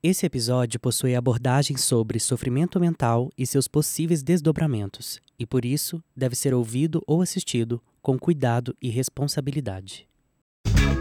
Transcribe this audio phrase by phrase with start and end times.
[0.00, 6.36] Esse episódio possui abordagens sobre sofrimento mental e seus possíveis desdobramentos, e por isso deve
[6.36, 10.06] ser ouvido ou assistido com cuidado e responsabilidade.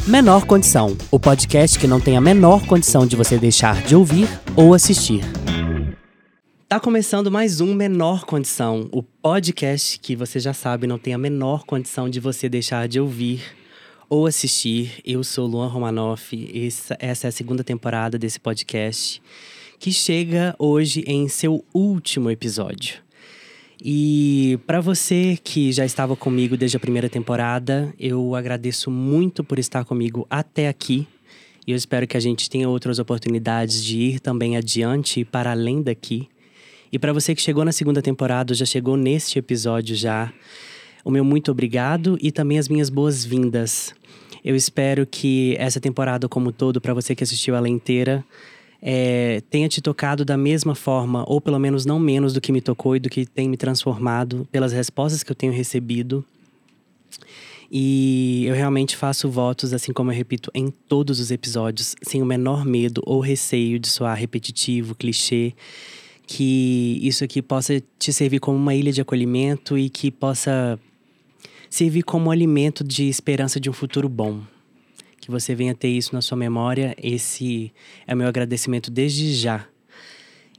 [0.08, 4.28] Menor Condição o podcast que não tem a menor condição de você deixar de ouvir
[4.56, 5.22] ou assistir.
[6.68, 11.20] Tá começando mais um Menor Condição, o podcast que você já sabe não tem a
[11.20, 13.44] menor condição de você deixar de ouvir
[14.10, 15.02] ou assistir.
[15.06, 19.22] Eu sou Luan Romanoff, essa, essa é a segunda temporada desse podcast,
[19.80, 22.96] que chega hoje em seu último episódio.
[23.84, 29.60] E para você que já estava comigo desde a primeira temporada, eu agradeço muito por
[29.60, 31.08] estar comigo até aqui.
[31.66, 35.52] E eu espero que a gente tenha outras oportunidades de ir também adiante e para
[35.52, 36.28] além daqui.
[36.92, 40.34] E para você que chegou na segunda temporada, já chegou neste episódio já,
[41.08, 43.96] o meu muito obrigado e também as minhas boas-vindas.
[44.44, 48.26] Eu espero que essa temporada como todo, para você que assistiu ela inteira,
[48.82, 52.60] é, tenha te tocado da mesma forma, ou pelo menos não menos do que me
[52.60, 56.26] tocou e do que tem me transformado pelas respostas que eu tenho recebido.
[57.72, 62.26] E eu realmente faço votos, assim como eu repito em todos os episódios, sem o
[62.26, 65.54] menor medo ou receio de soar repetitivo, clichê
[66.28, 70.78] que isso aqui possa te servir como uma ilha de acolhimento e que possa
[71.70, 74.42] servir como alimento de esperança de um futuro bom.
[75.20, 77.72] Que você venha ter isso na sua memória, esse
[78.06, 79.68] é o meu agradecimento desde já.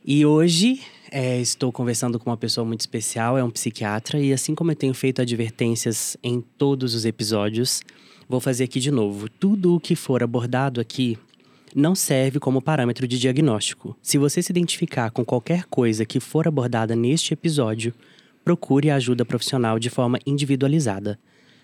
[0.05, 4.55] E hoje é, estou conversando com uma pessoa muito especial, é um psiquiatra, e assim
[4.55, 7.83] como eu tenho feito advertências em todos os episódios,
[8.29, 9.29] vou fazer aqui de novo.
[9.29, 11.19] Tudo o que for abordado aqui
[11.75, 13.97] não serve como parâmetro de diagnóstico.
[14.03, 17.95] Se você se identificar com qualquer coisa que for abordada neste episódio,
[18.49, 21.19] procure ajuda profissional de forma individualizada.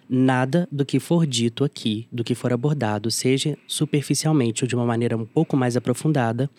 [0.06, 4.84] Nada do que for dito aqui, do que for abordado, seja superficialmente ou de uma
[4.84, 6.50] maneira um pouco mais aprofundada,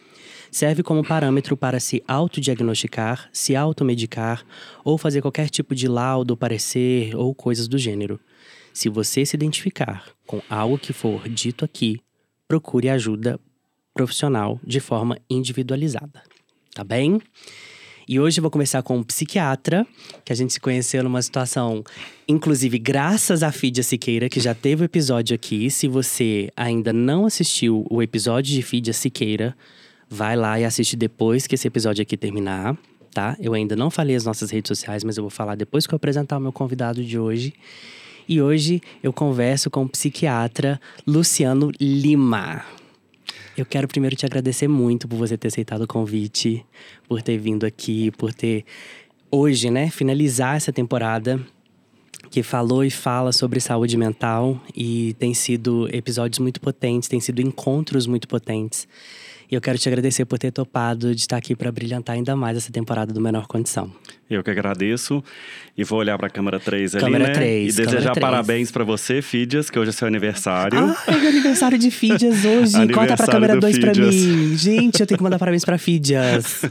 [0.50, 4.44] serve como parâmetro para se autodiagnosticar, se automedicar
[4.84, 8.20] ou fazer qualquer tipo de laudo, parecer ou coisas do gênero.
[8.74, 12.02] Se você se identificar com algo que for dito aqui,
[12.48, 13.40] procure ajuda
[13.94, 16.24] profissional de forma individualizada,
[16.74, 17.22] tá bem?
[18.08, 19.86] E hoje eu vou começar com um psiquiatra,
[20.24, 21.84] que a gente se conheceu numa situação,
[22.28, 25.72] inclusive graças a Fídia Siqueira, que já teve o episódio aqui.
[25.72, 29.58] Se você ainda não assistiu o episódio de Fídia Siqueira,
[30.08, 32.78] vai lá e assiste depois que esse episódio aqui terminar,
[33.12, 33.36] tá?
[33.40, 35.98] Eu ainda não falei as nossas redes sociais, mas eu vou falar depois que eu
[35.98, 37.56] apresentar o meu convidado de hoje.
[38.30, 42.64] E hoje eu converso com o psiquiatra Luciano Lima.
[43.58, 46.66] Eu quero primeiro te agradecer muito por você ter aceitado o convite,
[47.08, 48.66] por ter vindo aqui, por ter
[49.32, 51.40] hoje, né, finalizar essa temporada
[52.30, 57.42] que falou e fala sobre saúde mental e tem sido episódios muito potentes, tem sido
[57.42, 58.88] encontros muito potentes.
[59.50, 62.58] E eu quero te agradecer por ter topado de estar aqui para brilhantar ainda mais
[62.58, 63.90] essa temporada do Menor Condição.
[64.30, 65.24] Eu que agradeço.
[65.78, 67.34] E vou olhar para a câmera 3 ali, câmera né?
[67.34, 68.20] 3, e desejar 3.
[68.20, 70.80] parabéns para você, Fídias, que hoje é seu aniversário.
[70.80, 72.74] Ah, é meu aniversário de Fídias hoje.
[72.94, 74.16] Conta pra Aniversário câmera do 2 pra Fídias.
[74.16, 74.58] mim.
[74.58, 76.62] Gente, eu tenho que mandar parabéns pra Fídias.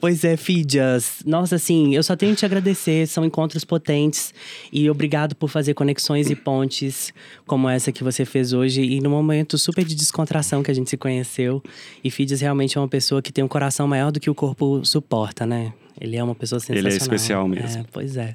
[0.00, 1.22] pois é, Fídias.
[1.24, 3.06] Nossa, assim, eu só tenho que te agradecer.
[3.06, 4.34] São encontros potentes.
[4.72, 7.14] E obrigado por fazer conexões e pontes
[7.46, 8.82] como essa que você fez hoje.
[8.82, 11.62] E num momento super de descontração que a gente se conheceu.
[12.02, 14.84] E Fídias realmente é uma pessoa que tem um coração maior do que o corpo
[14.84, 15.72] suporta, né?
[16.00, 16.92] Ele é uma pessoa Ele sensacional.
[16.92, 17.82] é especial mesmo.
[17.82, 18.34] É, pois é.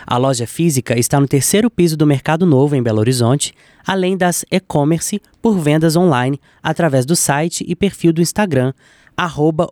[0.06, 3.54] A loja física está no terceiro piso do Mercado Novo, em Belo Horizonte,
[3.88, 8.74] além das e-commerce por vendas online através do site e perfil do Instagram,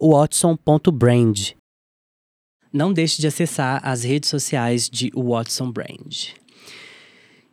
[0.02, 1.54] watson.brand.
[2.72, 6.34] Não deixe de acessar as redes sociais de Watson Brand.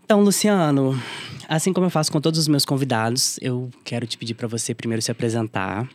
[0.04, 1.00] Então, Luciano,
[1.48, 4.74] assim como eu faço com todos os meus convidados, eu quero te pedir para você
[4.74, 5.88] primeiro se apresentar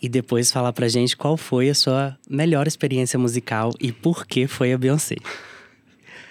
[0.00, 4.46] e depois falar pra gente qual foi a sua melhor experiência musical e por que
[4.46, 5.16] foi a Beyoncé.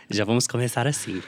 [0.09, 1.21] Já vamos começar assim.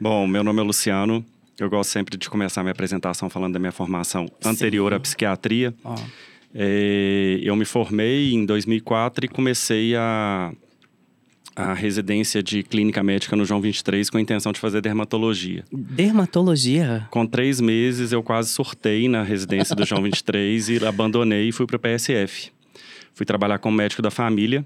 [0.00, 1.24] Bom, meu nome é Luciano.
[1.58, 5.74] Eu gosto sempre de começar minha apresentação falando da minha formação anterior à psiquiatria.
[5.84, 6.35] É,
[7.42, 10.52] eu me formei em 2004 e comecei a,
[11.54, 15.64] a residência de clínica médica no João 23 com a intenção de fazer dermatologia.
[15.70, 17.06] Dermatologia?
[17.10, 21.66] Com três meses, eu quase surtei na residência do João 23 e abandonei e fui
[21.66, 22.50] para o PSF.
[23.14, 24.64] Fui trabalhar como médico da família.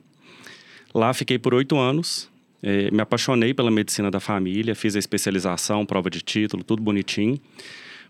[0.95, 2.29] Lá fiquei por oito anos.
[2.63, 7.41] É, me apaixonei pela medicina da família, fiz a especialização, prova de título, tudo bonitinho.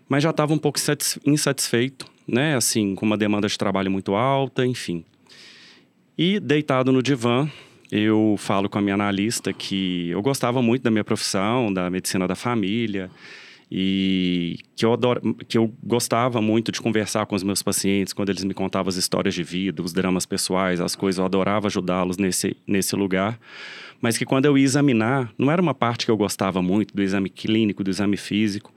[0.09, 0.77] Mas já estava um pouco
[1.25, 2.55] insatisfeito, né?
[2.55, 5.03] Assim, com uma demanda de trabalho muito alta, enfim.
[6.17, 7.49] E deitado no divã,
[7.91, 12.27] eu falo com a minha analista que eu gostava muito da minha profissão, da medicina
[12.27, 13.09] da família,
[13.71, 18.29] e que eu, adoro, que eu gostava muito de conversar com os meus pacientes quando
[18.29, 22.17] eles me contavam as histórias de vida, os dramas pessoais, as coisas, eu adorava ajudá-los
[22.17, 23.39] nesse, nesse lugar.
[24.01, 27.01] Mas que quando eu ia examinar, não era uma parte que eu gostava muito do
[27.01, 28.73] exame clínico, do exame físico.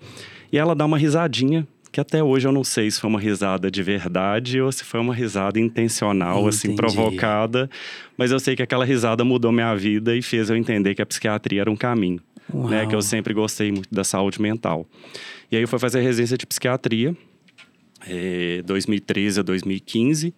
[0.53, 3.71] E ela dá uma risadinha, que até hoje eu não sei se foi uma risada
[3.71, 6.85] de verdade ou se foi uma risada intencional, assim, Entendi.
[6.85, 7.71] assim, provocada.
[8.19, 11.07] Mas eu sei que aquela risada mudou minha vida e fez eu entender que a
[11.07, 12.21] psiquiatria era um caminho
[12.53, 12.87] né?
[12.87, 14.87] Que eu sempre gostei muito da saúde mental.
[15.51, 17.17] E aí eu fui fazer residência de psiquiatria,
[18.07, 20.35] é, 2013 a 2015.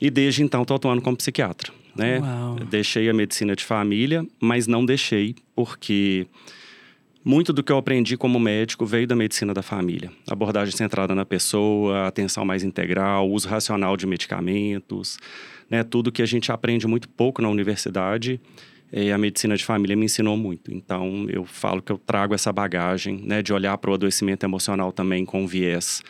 [0.00, 2.20] E desde então estou atuando como psiquiatra, né?
[2.70, 6.26] Deixei a medicina de família, mas não deixei porque
[7.24, 10.10] muito do que eu aprendi como médico veio da medicina da família.
[10.28, 15.18] Abordagem centrada na pessoa, atenção mais integral, uso racional de medicamentos,
[15.68, 15.82] né?
[15.82, 18.40] Tudo que a gente aprende muito pouco na universidade
[18.92, 20.72] e a medicina de família me ensinou muito.
[20.72, 24.92] Então, eu falo que eu trago essa bagagem, né, de olhar para o adoecimento emocional
[24.92, 26.02] também com viés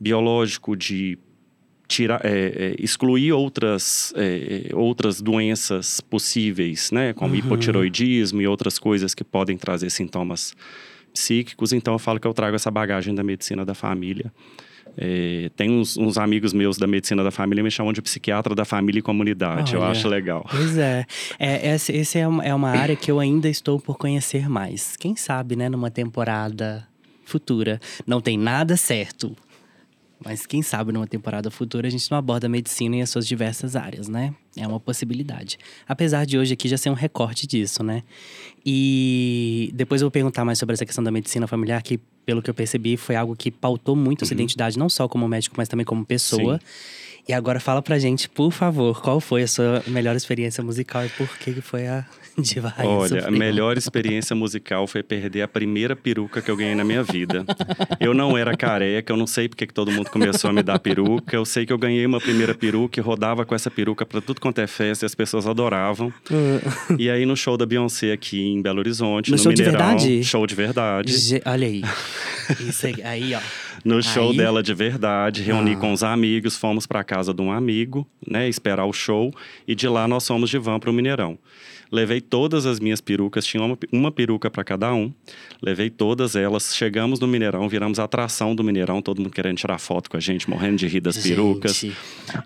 [0.00, 1.18] biológico, de
[1.94, 7.38] tirar, é, é, excluir outras, é, outras doenças possíveis, né, como uhum.
[7.38, 10.54] hipotiroidismo e outras coisas que podem trazer sintomas
[11.12, 11.72] psíquicos.
[11.72, 14.32] Então, eu falo que eu trago essa bagagem da medicina da família
[14.96, 18.64] é, tem uns, uns, amigos meus da medicina da família me chamam de psiquiatra da
[18.64, 19.74] família e comunidade.
[19.74, 20.46] Olha, eu acho legal.
[20.48, 21.04] Pois é.
[21.38, 24.96] é esse é, uma, é uma área que eu ainda estou por conhecer mais.
[24.96, 26.86] Quem sabe, né, numa temporada
[27.24, 27.80] futura.
[28.06, 29.34] Não tem nada certo.
[30.22, 33.26] Mas quem sabe numa temporada futura a gente não aborda a medicina em as suas
[33.26, 34.34] diversas áreas, né?
[34.56, 35.58] É uma possibilidade.
[35.86, 38.02] Apesar de hoje aqui já ser um recorte disso, né?
[38.64, 42.48] E depois eu vou perguntar mais sobre essa questão da medicina familiar, que pelo que
[42.48, 44.26] eu percebi foi algo que pautou muito uhum.
[44.26, 46.58] essa identidade, não só como médico, mas também como pessoa.
[46.58, 47.03] Sim.
[47.26, 51.08] E agora fala pra gente, por favor, qual foi a sua melhor experiência musical e
[51.08, 52.04] por que foi a
[52.38, 56.74] Diva Rainha Olha, a melhor experiência musical foi perder a primeira peruca que eu ganhei
[56.74, 57.44] na minha vida.
[58.00, 60.78] Eu não era careca, eu não sei porque que todo mundo começou a me dar
[60.78, 61.36] peruca.
[61.36, 64.40] Eu sei que eu ganhei uma primeira peruca e rodava com essa peruca para tudo
[64.40, 66.12] quanto é festa e as pessoas adoravam.
[66.30, 66.96] Uh.
[66.98, 69.78] E aí no show da Beyoncé aqui em Belo Horizonte, no, no show Mineirão, de
[69.78, 70.24] verdade?
[70.24, 71.16] show de verdade.
[71.16, 71.82] Ge olha aí.
[72.60, 73.40] Isso aí, aí ó.
[73.84, 74.36] No show aí...
[74.36, 75.76] dela de verdade, reuni ah.
[75.76, 79.32] com os amigos, fomos para casa de um amigo, né, esperar o show
[79.66, 81.38] e de lá nós fomos de van para o Mineirão.
[81.94, 85.12] Levei todas as minhas perucas, tinha uma, uma peruca para cada um.
[85.62, 86.74] Levei todas elas.
[86.74, 90.20] Chegamos no Mineirão, viramos a atração do Mineirão, todo mundo querendo tirar foto com a
[90.20, 91.28] gente, morrendo de rir das gente.
[91.28, 91.86] perucas.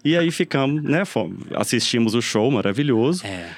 [0.04, 1.04] E aí ficamos, né?
[1.06, 3.24] Fomos, assistimos o show maravilhoso.
[3.26, 3.48] É.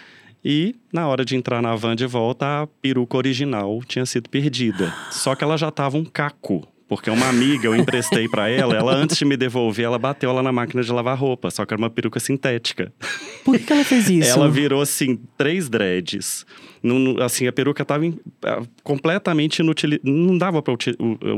[0.44, 4.94] E na hora de entrar na van de volta, a peruca original tinha sido perdida.
[5.10, 8.92] Só que ela já tava um caco porque uma amiga eu emprestei para ela, ela
[8.92, 11.80] antes de me devolver, ela bateu lá na máquina de lavar roupa, só que era
[11.80, 12.92] uma peruca sintética.
[13.44, 14.30] Por que, que ela fez isso?
[14.30, 16.44] Ela virou assim, três dreads.
[16.82, 18.04] Não, assim, a peruca estava
[18.82, 20.74] completamente inútil, não dava para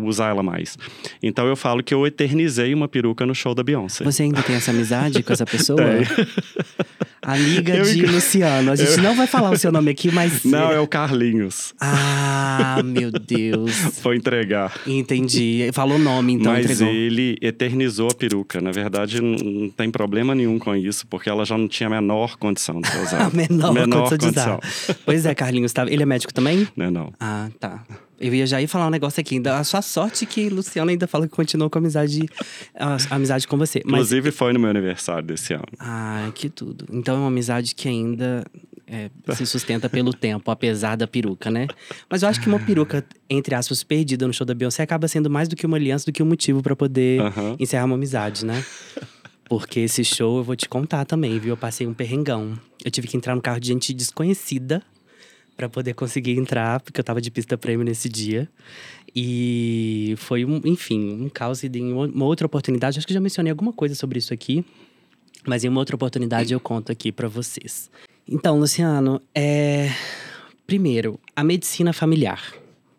[0.05, 0.79] usar ela mais.
[1.23, 4.05] Então eu falo que eu eternizei uma peruca no show da Beyoncé.
[4.05, 5.81] Você ainda tem essa amizade com essa pessoa?
[7.25, 8.73] Amiga eu, de Luciano.
[8.73, 9.03] A gente eu...
[9.03, 10.43] não vai falar o seu nome aqui, mas.
[10.45, 11.73] Não, é o Carlinhos.
[11.81, 13.71] Ah, meu Deus.
[14.03, 14.75] Foi entregar.
[14.85, 15.71] Entendi.
[15.73, 16.53] Falou o nome, então.
[16.53, 16.93] Mas entregou.
[16.93, 18.61] ele eternizou a peruca.
[18.61, 21.91] Na verdade, não, não, tem problema nenhum com isso, porque ela já não tinha a
[21.91, 23.27] menor condição de usar.
[23.27, 24.97] a menor, menor condição, condição de usar.
[25.05, 25.73] Pois é, Carlinhos.
[25.73, 25.85] Tá...
[25.89, 26.69] Ele é médico também?
[26.77, 27.13] Não, não.
[27.19, 27.85] Ah, tá.
[28.21, 29.43] Eu ia já ir falar um negócio aqui.
[29.49, 32.29] A sua sorte que Luciano ainda fala que continuou com a amizade,
[32.79, 33.83] a, a amizade com você.
[33.85, 33.95] Mas...
[33.95, 35.67] Inclusive, foi no meu aniversário desse ano.
[35.79, 36.87] Ah, que tudo.
[36.93, 38.45] Então é uma amizade que ainda
[38.87, 41.67] é, se sustenta pelo tempo, apesar da peruca, né?
[42.09, 45.29] Mas eu acho que uma peruca, entre aspas, perdida no show da Beyoncé acaba sendo
[45.29, 47.21] mais do que uma aliança, do que um motivo para poder
[47.59, 48.65] encerrar uma amizade, né?
[49.47, 51.51] Porque esse show eu vou te contar também, viu?
[51.51, 52.59] Eu passei um perrengão.
[52.85, 54.83] Eu tive que entrar no carro de gente desconhecida
[55.63, 58.49] para poder conseguir entrar, porque eu tava de pista prêmio nesse dia.
[59.15, 61.63] E foi, um, enfim, um caos.
[61.63, 64.65] E em uma outra oportunidade, acho que já mencionei alguma coisa sobre isso aqui,
[65.47, 67.89] mas em uma outra oportunidade eu conto aqui para vocês.
[68.29, 69.91] Então, Luciano, é.
[70.67, 72.55] Primeiro, a medicina familiar.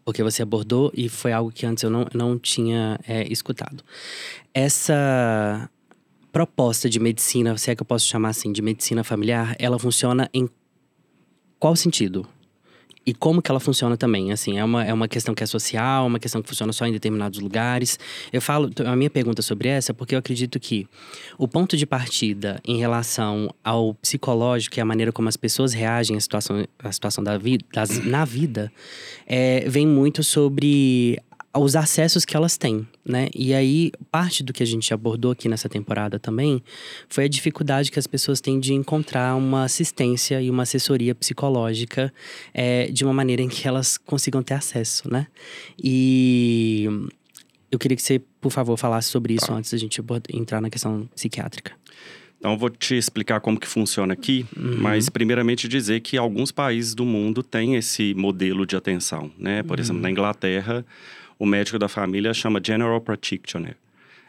[0.05, 3.83] Porque você abordou e foi algo que antes eu não, não tinha é, escutado.
[4.53, 5.69] Essa
[6.31, 10.29] proposta de medicina, se é que eu posso chamar assim, de medicina familiar, ela funciona
[10.33, 10.47] em
[11.57, 12.27] qual sentido?
[13.05, 16.07] E como que ela funciona também, assim, é uma, é uma questão que é social,
[16.07, 17.99] uma questão que funciona só em determinados lugares.
[18.31, 20.87] Eu falo, a minha pergunta sobre essa é porque eu acredito que
[21.37, 26.15] o ponto de partida em relação ao psicológico e a maneira como as pessoas reagem
[26.15, 28.71] à situação, à situação da vida, das, na vida,
[29.27, 31.19] é, vem muito sobre
[31.55, 33.29] os acessos que elas têm, né?
[33.35, 36.63] E aí, parte do que a gente abordou aqui nessa temporada também
[37.07, 42.11] foi a dificuldade que as pessoas têm de encontrar uma assistência e uma assessoria psicológica
[42.53, 45.27] é, de uma maneira em que elas consigam ter acesso, né?
[45.81, 46.87] E
[47.71, 49.53] eu queria que você, por favor, falasse sobre isso tá.
[49.53, 50.01] antes da gente
[50.33, 51.73] entrar na questão psiquiátrica.
[52.43, 54.75] Então, eu vou te explicar como que funciona aqui, uhum.
[54.77, 59.63] mas primeiramente dizer que alguns países do mundo têm esse modelo de atenção, né?
[59.63, 59.81] Por uhum.
[59.81, 60.85] exemplo, na Inglaterra,
[61.37, 63.75] o médico da família chama General Practitioner.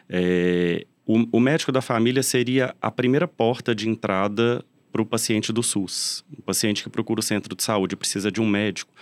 [0.08, 5.52] É, o, o, médico da família seria a primeira porta de entrada para o paciente
[5.52, 6.24] do SUS.
[6.38, 8.92] O paciente que procura o centro de saúde precisa de um médico.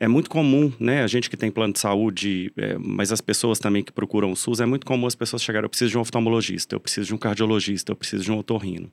[0.00, 1.02] É muito comum, né?
[1.02, 4.36] A gente que tem plano de saúde, é, mas as pessoas também que procuram o
[4.36, 7.14] SUS, é muito comum as pessoas chegarem, eu preciso de um oftalmologista, eu preciso de
[7.14, 8.90] um cardiologista, eu preciso de um otorrino.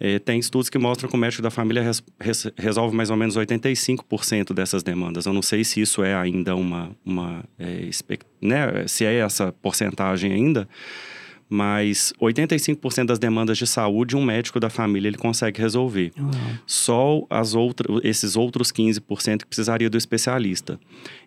[0.00, 3.16] É, tem estudos que mostram que o médico da família res, res, resolve mais ou
[3.16, 5.26] menos 85% dessas demandas.
[5.26, 6.90] Eu não sei se isso é ainda uma.
[7.04, 7.88] uma é,
[8.40, 10.68] né, se é essa porcentagem ainda,
[11.48, 16.12] mas 85% das demandas de saúde um médico da família ele consegue resolver.
[16.18, 16.30] Uhum.
[16.66, 20.78] Só as outras, esses outros 15% que precisaria do especialista.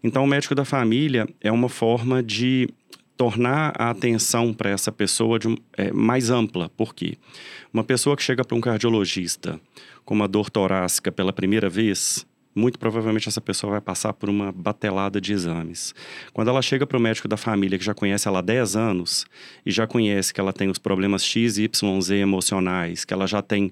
[0.04, 2.70] Então, o médico da família é uma forma de
[3.22, 6.70] tornar a atenção para essa pessoa de, é, mais ampla.
[6.70, 7.20] Por quê?
[7.72, 9.62] Uma pessoa que chega para um cardiologista
[10.04, 12.26] com uma dor torácica pela primeira vez,
[12.56, 15.94] muito provavelmente essa pessoa vai passar por uma batelada de exames.
[16.34, 19.28] Quando ela chega para o médico da família, que já conhece ela há 10 anos,
[19.64, 23.44] e já conhece que ela tem os problemas X, Y, Z emocionais, que ela já
[23.44, 23.72] tem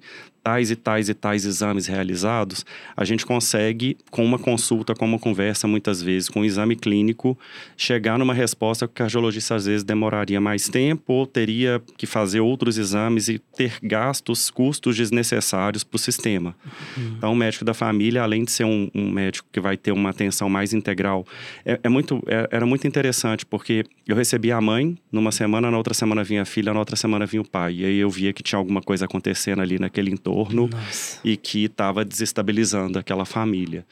[0.49, 2.65] tais e tais e tais exames realizados,
[2.97, 7.37] a gente consegue, com uma consulta, com uma conversa, muitas vezes, com um exame clínico,
[7.77, 12.39] chegar numa resposta que o cardiologista às vezes demoraria mais tempo ou teria que fazer
[12.39, 16.55] outros exames e ter gastos, custos desnecessários para o sistema.
[16.97, 17.13] Uhum.
[17.17, 20.09] Então, o médico da família, além de ser um, um, médico que vai ter uma
[20.09, 21.27] atenção mais integral,
[21.63, 25.77] é, é muito, é, era muito interessante, porque eu recebia a mãe numa semana, na
[25.77, 27.75] outra semana vinha a filha, na outra semana vinha o pai.
[27.75, 31.19] E aí eu via que tinha alguma coisa acontecendo ali naquele entorno entorno Nossa.
[31.23, 33.85] e que estava desestabilizando aquela família.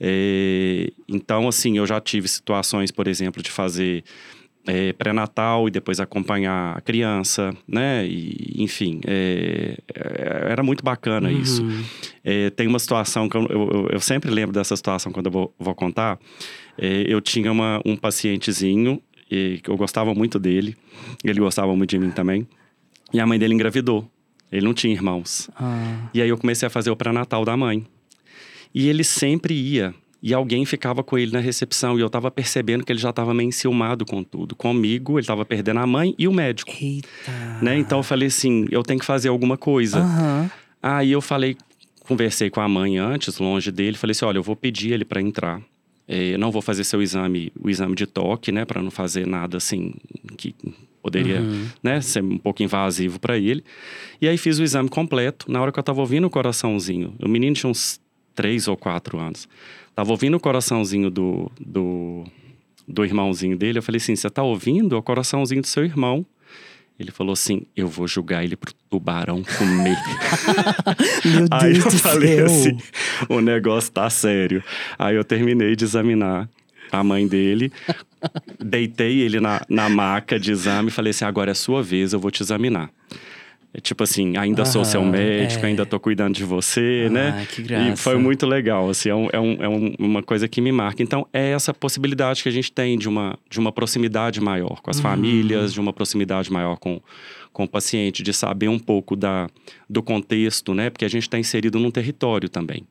[0.00, 4.02] É, então, assim, eu já tive situações, por exemplo, de fazer
[4.66, 8.06] é, pré-natal e depois acompanhar a criança, né?
[8.06, 11.40] E, enfim, é, é era muito bacana uhum.
[11.40, 11.64] isso.
[12.24, 15.54] É, tem uma situação que eu, eu, eu, sempre lembro dessa situação quando eu vou,
[15.58, 16.18] vou contar.
[16.76, 20.76] É, eu tinha uma, um pacientezinho que eu gostava muito dele,
[21.24, 22.46] ele gostava muito de mim também,
[23.12, 24.08] e a mãe dele engravidou.
[24.54, 25.50] Ele não tinha irmãos.
[25.56, 26.08] Ah.
[26.14, 27.84] E aí eu comecei a fazer o pré-natal da mãe.
[28.72, 29.92] E ele sempre ia.
[30.22, 31.98] E alguém ficava com ele na recepção.
[31.98, 34.54] E eu tava percebendo que ele já tava meio enciumado com tudo.
[34.54, 36.70] Comigo, ele tava perdendo a mãe e o médico.
[36.80, 37.10] Eita.
[37.60, 37.76] Né?
[37.78, 40.00] Então eu falei assim: eu tenho que fazer alguma coisa.
[40.00, 40.50] Uhum.
[40.80, 41.56] Aí eu falei,
[42.06, 43.96] conversei com a mãe antes, longe dele.
[43.96, 45.60] Falei assim: olha, eu vou pedir ele para entrar.
[46.06, 49.56] É, não vou fazer seu exame, o exame de toque, né, para não fazer nada
[49.56, 49.94] assim
[50.36, 50.54] que
[51.04, 51.66] poderia uhum.
[51.82, 53.62] né, ser um pouco invasivo para ele.
[54.22, 55.52] E aí fiz o exame completo.
[55.52, 58.00] Na hora que eu estava ouvindo o coraçãozinho, o menino tinha uns
[58.34, 59.46] três ou quatro anos,
[59.90, 62.24] estava ouvindo o coraçãozinho do, do,
[62.88, 63.78] do irmãozinho dele.
[63.78, 64.96] Eu falei assim: Você está ouvindo?
[64.96, 66.24] O coraçãozinho do seu irmão.
[66.98, 69.98] Ele falou assim: Eu vou julgar ele pro tubarão comer.
[71.22, 72.46] Meu Deus Aí eu falei céu.
[72.46, 72.78] assim:
[73.28, 74.64] O negócio tá sério.
[74.98, 76.48] Aí eu terminei de examinar
[76.90, 77.72] a mãe dele,
[78.58, 82.20] deitei ele na, na maca de exame e falei assim: agora é sua vez, eu
[82.20, 82.90] vou te examinar.
[83.76, 85.68] É tipo assim, ainda sou seu médico, é.
[85.68, 87.46] ainda tô cuidando de você, ah, né?
[87.52, 87.90] Que graça.
[87.90, 90.70] E foi muito legal, assim, é, um, é, um, é um, uma coisa que me
[90.70, 91.02] marca.
[91.02, 94.90] Então, é essa possibilidade que a gente tem de uma, de uma proximidade maior com
[94.90, 95.02] as uhum.
[95.02, 97.00] famílias, de uma proximidade maior com,
[97.52, 99.48] com o paciente, de saber um pouco da,
[99.90, 100.88] do contexto, né?
[100.88, 102.86] Porque a gente está inserido num território também.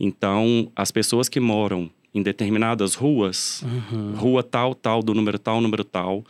[0.00, 4.14] Então, as pessoas que moram em determinadas ruas, uhum.
[4.14, 6.24] rua tal, tal, do número tal, número tal,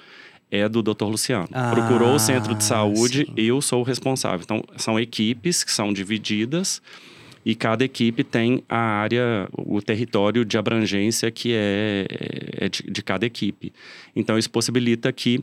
[0.51, 1.05] é do Dr.
[1.05, 1.49] Luciano.
[1.53, 3.33] Ah, Procurou o centro de saúde, sim.
[3.37, 4.41] eu sou o responsável.
[4.45, 6.83] Então, são equipes que são divididas
[7.45, 12.07] e cada equipe tem a área, o território de abrangência que é,
[12.53, 13.73] é de, de cada equipe.
[14.15, 15.43] Então, isso possibilita que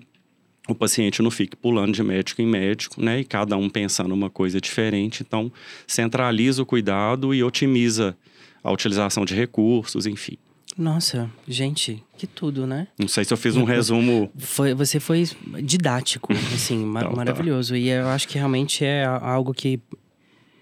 [0.67, 3.19] o paciente não fique pulando de médico em médico, né?
[3.19, 5.24] E cada um pensando uma coisa diferente.
[5.27, 5.51] Então,
[5.88, 8.15] centraliza o cuidado e otimiza
[8.63, 10.38] a utilização de recursos, enfim.
[10.78, 12.88] Nossa, gente, que tudo, né?
[12.98, 14.32] Não sei se eu fiz um resumo.
[14.38, 15.28] Foi, você foi
[15.62, 17.18] didático, assim, ma Então, tá.
[17.18, 17.75] maravilhoso.
[17.75, 19.80] E eu acho que realmente é algo que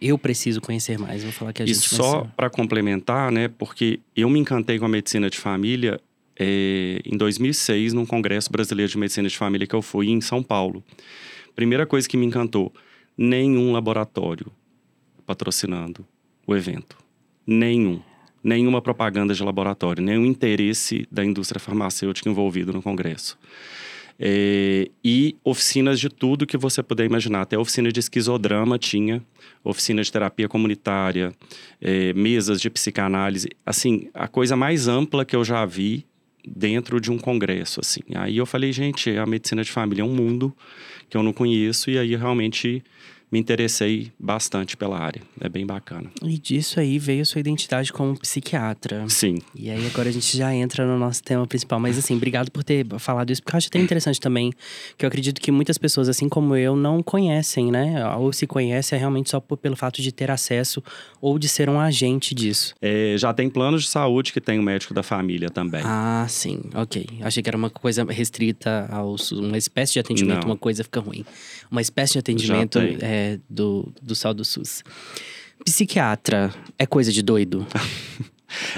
[0.01, 1.23] eu preciso conhecer mais.
[1.23, 3.47] Vou falar que a E gente só vai para complementar, né?
[3.47, 5.99] Porque eu me encantei com a medicina de família
[6.39, 10.41] é, em 2006, num Congresso Brasileiro de Medicina de Família que eu fui em São
[10.41, 10.83] Paulo.
[11.55, 12.73] Primeira coisa que me encantou:
[13.17, 14.51] nenhum laboratório
[15.25, 16.05] patrocinando
[16.45, 16.97] o evento.
[17.47, 18.01] Nenhum.
[18.43, 23.37] Nenhuma propaganda de laboratório, nenhum interesse da indústria farmacêutica envolvido no Congresso.
[24.19, 27.41] É, e oficinas de tudo que você puder imaginar.
[27.41, 29.23] Até oficina de esquizodrama tinha,
[29.63, 31.31] oficina de terapia comunitária,
[31.79, 33.49] é, mesas de psicanálise.
[33.65, 36.05] Assim, a coisa mais ampla que eu já vi
[36.45, 38.01] dentro de um congresso, assim.
[38.15, 40.55] Aí eu falei, gente, a medicina de família é um mundo
[41.09, 42.83] que eu não conheço e aí realmente
[43.31, 45.21] me interessei bastante pela área.
[45.41, 46.09] É bem bacana.
[46.23, 49.03] E disso aí veio a sua identidade como psiquiatra.
[49.09, 49.39] Sim.
[49.53, 51.79] E aí agora a gente já entra no nosso tema principal.
[51.79, 54.51] Mas assim, obrigado por ter falado isso, porque eu acho até interessante também,
[54.97, 58.05] que eu acredito que muitas pessoas, assim como eu, não conhecem, né?
[58.15, 60.81] Ou se conhece é realmente só por- pelo fato de ter acesso
[61.21, 62.73] ou de ser um agente disso.
[62.81, 65.81] É, já tem planos de saúde que tem o médico da família também.
[65.83, 67.05] Ah, sim, ok.
[67.21, 70.51] Achei que era uma coisa restrita ao SUS, uma espécie de atendimento, Não.
[70.53, 71.25] uma coisa fica ruim.
[71.69, 72.97] Uma espécie de atendimento tem.
[73.01, 73.16] é,
[73.49, 74.83] do, do sal do SUS.
[75.65, 77.65] Psiquiatra é coisa de doido?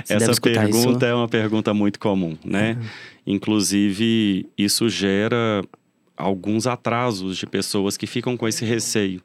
[0.03, 0.79] Você Essa escutar isso.
[0.81, 2.77] pergunta é uma pergunta muito comum, né?
[3.25, 5.63] Inclusive, isso gera
[6.17, 9.22] alguns atrasos de pessoas que ficam com esse receio.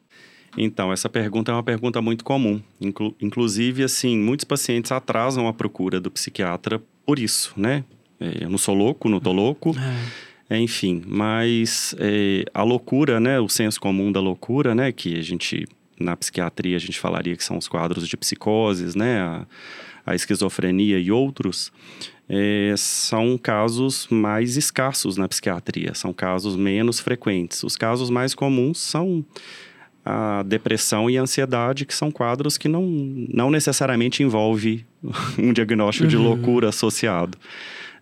[0.57, 2.61] Então, essa pergunta é uma pergunta muito comum.
[2.79, 7.83] Inclu- inclusive, assim, muitos pacientes atrasam a procura do psiquiatra por isso, né?
[8.19, 9.75] É, Eu não sou louco, não tô louco.
[9.77, 10.34] É.
[10.49, 15.65] Enfim, mas é, a loucura, né, o senso comum da loucura, né, que a gente
[15.99, 19.45] na psiquiatria a gente falaria que são os quadros de psicoses, né, a,
[20.05, 21.71] a esquizofrenia e outros,
[22.29, 27.63] é, são casos mais escassos na psiquiatria, são casos menos frequentes.
[27.63, 29.25] Os casos mais comuns são
[30.03, 34.85] a depressão e a ansiedade, que são quadros que não, não necessariamente envolve
[35.39, 36.23] um diagnóstico de Uhum.
[36.23, 37.37] loucura associado.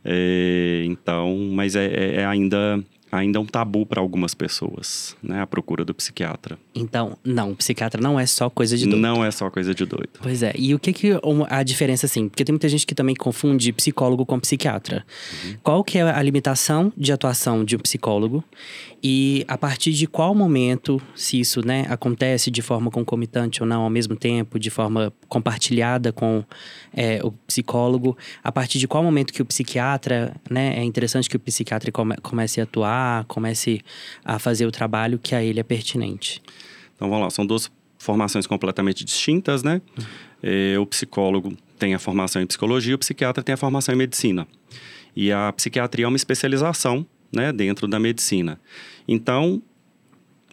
[0.06, 5.42] É, então, mas é, é- é ainda, ainda um tabu para algumas pessoas, né?
[5.42, 6.58] A procura do psiquiatra.
[6.76, 9.00] Então, não, psiquiatra não é só coisa de doido.
[9.02, 10.10] Não é só coisa de doido.
[10.22, 11.10] Pois é, e o que que
[11.50, 12.28] a diferença assim?
[12.28, 15.06] Porque tem muita gente que também confunde psicólogo com psiquiatra.
[15.62, 18.44] Qual que é a limitação de atuação de um psicólogo
[19.04, 23.82] e a partir de qual momento, se isso, né, acontece de forma concomitante ou não,
[23.82, 26.44] ao mesmo tempo, de forma compartilhada com
[26.94, 31.36] é, o psicólogo, a partir de qual momento que o psiquiatra, né, é interessante que
[31.36, 33.82] o psiquiatra come- comece a atuar, comece
[34.24, 36.42] a fazer o trabalho que a ele é pertinente.
[36.96, 39.82] Então vamos lá, são duas formações completamente distintas, né?
[40.42, 44.48] É, o psicólogo tem a formação em psicologia, o psiquiatra tem a formação em medicina.
[45.16, 48.60] E a psiquiatria é uma especialização, né, dentro da medicina.
[49.08, 49.62] Então,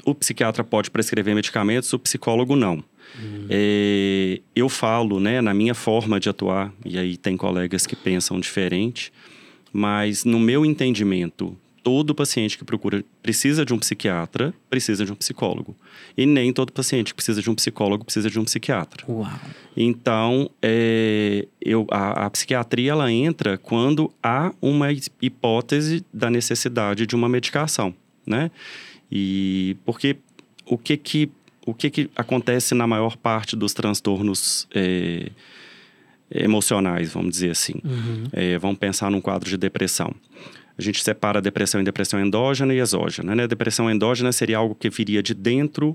[0.05, 2.83] o psiquiatra pode prescrever medicamentos, o psicólogo não.
[3.49, 8.39] É, eu falo, né, na minha forma de atuar, e aí tem colegas que pensam
[8.39, 9.13] diferente,
[9.73, 15.15] mas no meu entendimento, todo paciente que procura precisa de um psiquiatra, precisa de um
[15.15, 15.77] psicólogo.
[16.17, 19.05] E nem todo paciente que precisa de um psicólogo precisa de um psiquiatra.
[19.09, 19.31] Uau.
[19.77, 24.89] Então, é, eu, a, a psiquiatria ela entra quando há uma
[25.21, 27.95] hipótese da necessidade de uma medicação,
[28.27, 28.51] né?
[29.11, 30.17] E porque
[30.67, 31.31] o que que
[31.67, 35.31] o que que acontece na maior parte dos transtornos é,
[36.33, 37.75] emocionais, vamos dizer assim?
[37.85, 38.25] Uhum.
[38.33, 40.15] É, vamos pensar num quadro de depressão.
[40.81, 43.35] A gente separa depressão em depressão endógena e exógena.
[43.37, 43.47] Né?
[43.47, 45.95] Depressão endógena seria algo que viria de dentro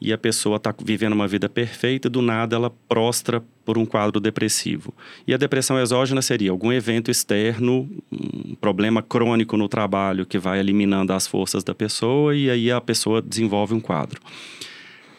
[0.00, 4.18] e a pessoa está vivendo uma vida perfeita do nada ela prostra por um quadro
[4.18, 4.92] depressivo.
[5.28, 10.58] E a depressão exógena seria algum evento externo, um problema crônico no trabalho que vai
[10.58, 14.20] eliminando as forças da pessoa e aí a pessoa desenvolve um quadro.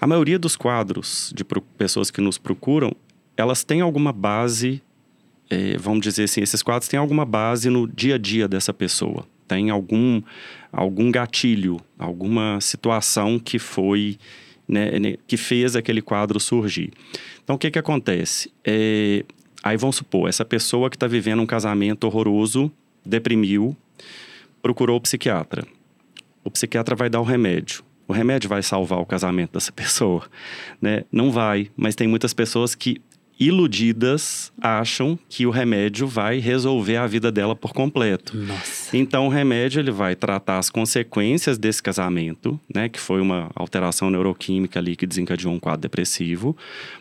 [0.01, 1.45] A maioria dos quadros de
[1.77, 2.91] pessoas que nos procuram,
[3.37, 4.81] elas têm alguma base
[5.49, 9.25] é, vamos dizer assim, esses quadros têm alguma base no dia a dia dessa pessoa.
[9.47, 10.21] Tem algum,
[10.71, 14.17] algum gatilho, alguma situação que foi,
[14.67, 16.91] né, que fez aquele quadro surgir.
[17.43, 18.51] Então, o que que acontece?
[18.65, 19.23] É,
[19.63, 22.69] aí vamos supor, essa pessoa que está vivendo um casamento horroroso,
[23.05, 23.75] deprimiu,
[24.61, 25.65] procurou o psiquiatra.
[26.43, 27.83] O psiquiatra vai dar o remédio.
[28.05, 30.25] O remédio vai salvar o casamento dessa pessoa,
[30.81, 31.03] né?
[31.09, 33.01] Não vai, mas tem muitas pessoas que
[33.39, 38.35] iludidas acham que o remédio vai resolver a vida dela por completo.
[38.35, 38.95] Nossa.
[38.97, 44.09] Então o remédio ele vai tratar as consequências desse casamento, né, que foi uma alteração
[44.09, 46.57] neuroquímica ali que desencadeou um quadro depressivo,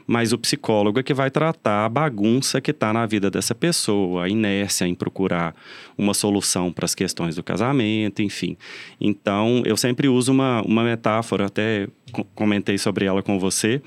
[0.06, 4.24] mas o psicólogo é que vai tratar a bagunça que está na vida dessa pessoa,
[4.24, 5.54] a inércia em procurar
[5.96, 8.56] uma solução para as questões do casamento, enfim.
[9.00, 11.88] Então eu sempre uso uma, uma metáfora, até
[12.34, 13.80] comentei sobre ela com você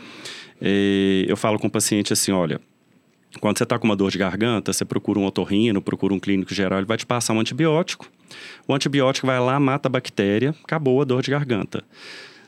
[0.62, 2.60] e eu falo com o paciente assim: olha,
[3.40, 6.54] quando você está com uma dor de garganta, você procura um otorrino, procura um clínico
[6.54, 8.10] geral, ele vai te passar um antibiótico.
[8.68, 11.84] O antibiótico vai lá, mata a bactéria, acabou a dor de garganta.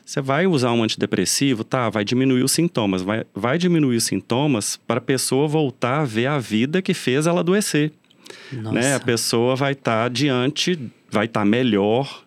[0.04, 1.88] Você vai usar um antidepressivo, tá?
[1.88, 3.02] Vai diminuir os sintomas.
[3.02, 7.26] Vai, vai diminuir os sintomas para a pessoa voltar a ver a vida que fez
[7.26, 7.92] ela adoecer.
[8.52, 8.94] Né?
[8.94, 10.78] A pessoa vai estar tá diante,
[11.10, 12.24] vai estar tá melhor,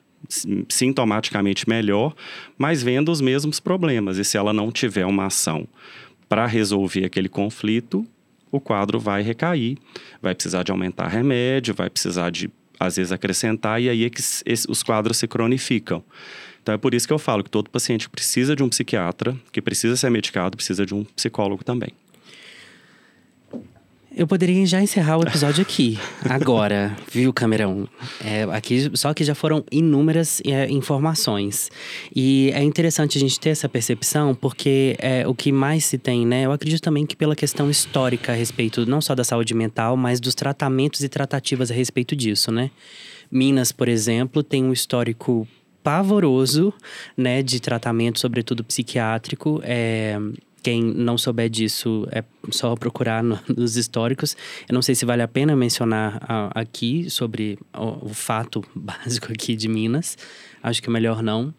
[0.69, 2.15] sintomaticamente melhor,
[2.57, 4.17] mas vendo os mesmos problemas.
[4.17, 5.67] E se ela não tiver uma ação
[6.27, 8.05] para resolver aquele conflito,
[8.51, 9.77] o quadro vai recair,
[10.21, 14.21] vai precisar de aumentar remédio, vai precisar de, às vezes, acrescentar, e aí é que
[14.69, 16.03] os quadros se cronificam.
[16.61, 19.61] Então é por isso que eu falo que todo paciente precisa de um psiquiatra, que
[19.61, 21.89] precisa ser medicado, precisa de um psicólogo também.
[24.17, 27.85] Eu poderia já encerrar o episódio aqui, agora, viu, Camerão?
[28.23, 31.69] É, aqui, só que já foram inúmeras é, informações.
[32.15, 36.25] E é interessante a gente ter essa percepção, porque é, o que mais se tem,
[36.25, 36.45] né?
[36.45, 40.21] Eu acredito também que pela questão histórica a respeito não só da saúde mental, mas
[40.21, 42.71] dos tratamentos e tratativas a respeito disso, né?
[43.29, 45.45] Minas, por exemplo, tem um histórico
[45.83, 46.73] pavoroso,
[47.17, 49.59] né, de tratamento, sobretudo psiquiátrico.
[49.61, 50.17] É,
[50.65, 54.35] quem não souber disso, é só procurar no, nos históricos.
[54.67, 59.31] Eu não sei se vale a pena mencionar a, aqui sobre o, o fato básico
[59.31, 60.17] aqui de Minas.
[60.63, 61.53] Acho que é melhor não.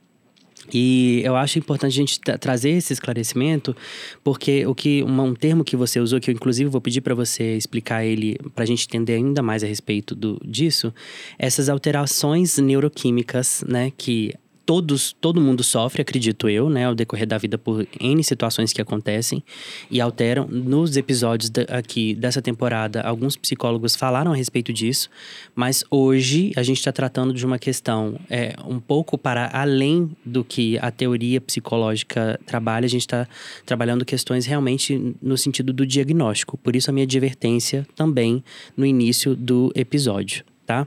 [0.75, 3.77] E eu acho importante a gente trazer esse esclarecimento,
[4.25, 7.15] porque o que um, um termo que você usou, que eu inclusive vou pedir para
[7.15, 10.93] você explicar ele, para a gente entender ainda mais a respeito do, disso,
[11.39, 14.35] essas alterações neuroquímicas, né, que
[14.67, 18.83] todos, todo mundo sofre, acredito eu, né, ao decorrer da vida por N situações que
[18.83, 19.43] acontecem
[19.89, 20.49] e alteram.
[20.49, 25.09] Nos episódios aqui dessa temporada, alguns psicólogos falaram a respeito disso,
[25.55, 30.43] mas hoje a gente está tratando de uma questão é, um pouco para além do
[30.43, 33.29] que a teoria psicológica trabalha, a gente está
[33.65, 36.59] trabalhando questões realmente no sentido do diagnóstico.
[36.59, 38.43] Por isso a minha advertência também
[38.77, 40.87] no início do episódio tá?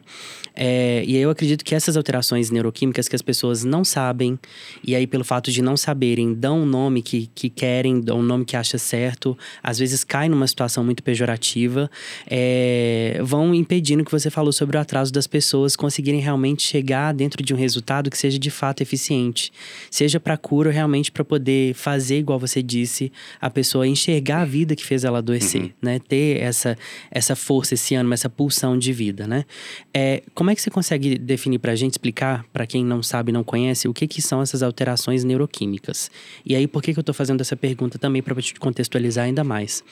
[0.56, 4.38] É, e eu acredito que essas alterações neuroquímicas que as pessoas não sabem,
[4.84, 8.24] e aí pelo fato de não saberem, dão um nome que, que querem, dão um
[8.24, 11.89] nome que acha certo, às vezes cai numa situação muito pejorativa,
[12.28, 17.42] é, vão impedindo que você falou sobre o atraso das pessoas conseguirem realmente chegar dentro
[17.42, 19.52] de um resultado que seja de fato eficiente.
[19.89, 24.46] Seja para cura ou realmente para poder fazer, igual você disse, a pessoa enxergar a
[24.46, 25.72] vida que fez ela adoecer, uhum.
[25.82, 26.00] né?
[26.00, 26.78] Ter essa,
[27.10, 29.46] essa força, esse ânimo, essa pulsão de vida, né?
[29.93, 33.32] É, como é que você consegue definir para a gente, explicar para quem não sabe,
[33.32, 36.10] não conhece, o que, que são essas alterações neuroquímicas?
[36.45, 39.43] E aí, por que, que eu estou fazendo essa pergunta também para te contextualizar ainda
[39.43, 39.84] mais?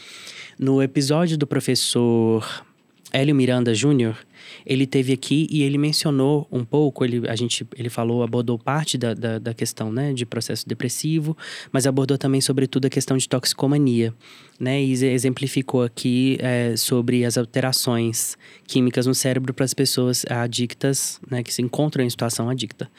[0.58, 2.66] No episódio do professor
[3.12, 4.18] Hélio Miranda Júnior,
[4.66, 8.98] ele teve aqui e ele mencionou um pouco, ele, a gente, ele falou, abordou parte
[8.98, 11.36] da, da, da, questão né, de processo depressivo,
[11.72, 14.14] mas abordou também, sobretudo, a questão de toxicomania,
[14.60, 14.82] né?
[14.82, 21.44] E exemplificou aqui é, sobre as alterações químicas no cérebro para as pessoas adictas, né,
[21.44, 22.90] que se encontram em situação adicta.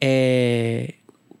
[0.00, 0.94] É,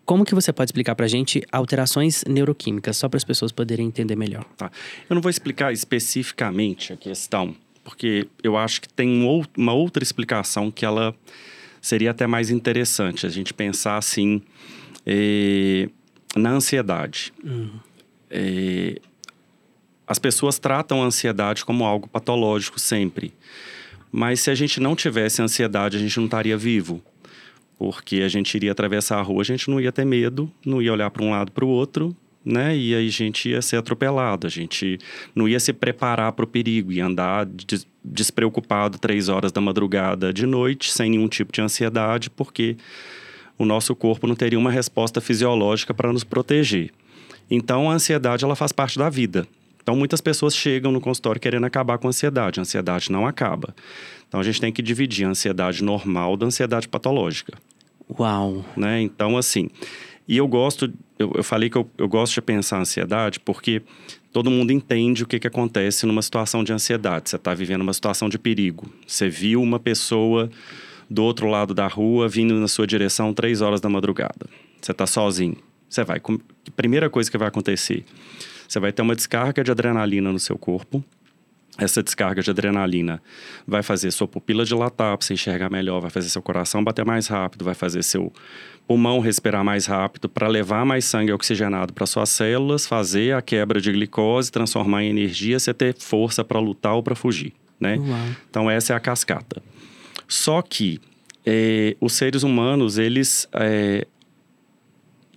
[0.04, 3.86] como que você pode explicar para a gente alterações neuroquímicas, só para as pessoas poderem
[3.86, 4.44] entender melhor?
[4.56, 4.68] Tá.
[5.08, 7.54] Eu não vou explicar especificamente a questão
[7.90, 11.12] porque eu acho que tem um, uma outra explicação que ela
[11.82, 13.26] seria até mais interessante.
[13.26, 14.42] A gente pensar assim
[15.04, 15.88] eh,
[16.36, 17.32] na ansiedade.
[17.42, 17.80] Uhum.
[18.30, 19.00] Eh,
[20.06, 23.34] as pessoas tratam a ansiedade como algo patológico sempre.
[24.12, 27.02] Mas se a gente não tivesse ansiedade, a gente não estaria vivo.
[27.76, 30.92] Porque a gente iria atravessar a rua, a gente não ia ter medo, não ia
[30.92, 32.76] olhar para um lado para o outro, né?
[32.76, 34.98] E aí a gente ia ser atropelado, a gente
[35.34, 40.32] não ia se preparar para o perigo, ia andar des despreocupado três horas da madrugada
[40.32, 42.76] de noite, sem nenhum tipo de ansiedade, porque
[43.58, 46.90] o nosso corpo não teria uma resposta fisiológica para nos proteger.
[47.50, 49.46] Então a ansiedade ela faz parte da vida.
[49.82, 53.74] Então muitas pessoas chegam no consultório querendo acabar com a ansiedade, a ansiedade não acaba.
[54.26, 57.52] Então a gente tem que dividir a ansiedade normal da ansiedade patológica.
[58.18, 58.64] Uau!
[58.76, 59.02] Né?
[59.02, 59.68] Então assim,
[60.26, 63.82] e eu gosto, eu, eu falei que eu, eu, gosto de pensar a ansiedade porque
[64.32, 67.28] todo mundo entende o que, que acontece numa situação de ansiedade.
[67.28, 68.90] Você está vivendo uma situação de perigo.
[69.06, 70.48] Você viu uma pessoa
[71.10, 74.46] do outro lado da rua vindo na sua direção três horas da madrugada.
[74.80, 75.56] Você está sozinho.
[75.88, 76.20] Você vai.
[76.74, 78.04] Primeira coisa que vai acontecer,
[78.66, 81.04] Você vai ter uma descarga de adrenalina no seu corpo.
[81.76, 83.22] Essa descarga de adrenalina
[83.66, 87.26] vai fazer sua pupila dilatar para você enxergar melhor, vai fazer seu coração bater mais
[87.26, 88.32] rápido, vai fazer seu
[88.90, 93.80] pulmão respirar mais rápido para levar mais sangue oxigenado para suas células, fazer a quebra
[93.80, 97.94] de glicose, transformar em energia, você ter força para lutar ou para fugir, né?
[98.50, 99.62] Então essa é a cascata.
[100.26, 101.00] Só que
[101.46, 104.08] é, os seres humanos, eles é,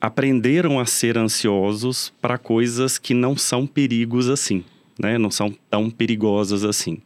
[0.02, 4.66] aprenderam a ser ansiosos para coisas que não são perigos assim,
[5.00, 5.20] né?
[5.20, 7.04] Não são tão perigosas assim.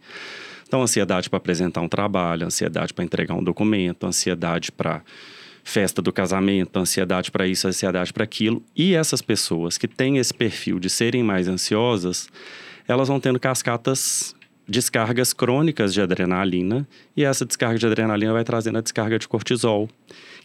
[0.66, 5.02] Então, ansiedade para apresentar um trabalho, ansiedade para entregar um documento, ansiedade para
[5.68, 8.64] festa do casamento, ansiedade para isso, ansiedade para aquilo.
[8.74, 12.30] E essas pessoas que têm esse perfil de serem mais ansiosas,
[12.88, 14.34] elas vão tendo cascatas
[14.66, 19.90] descargas crônicas de adrenalina e essa descarga de adrenalina vai trazendo a descarga de cortisol,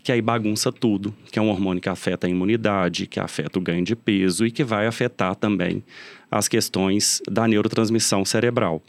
[0.03, 3.63] que aí bagunça tudo, que é um hormônio que afeta a imunidade, que afeta o
[3.63, 5.85] ganho de peso e que vai afetar também
[6.31, 8.83] as questões da neurotransmissão cerebral.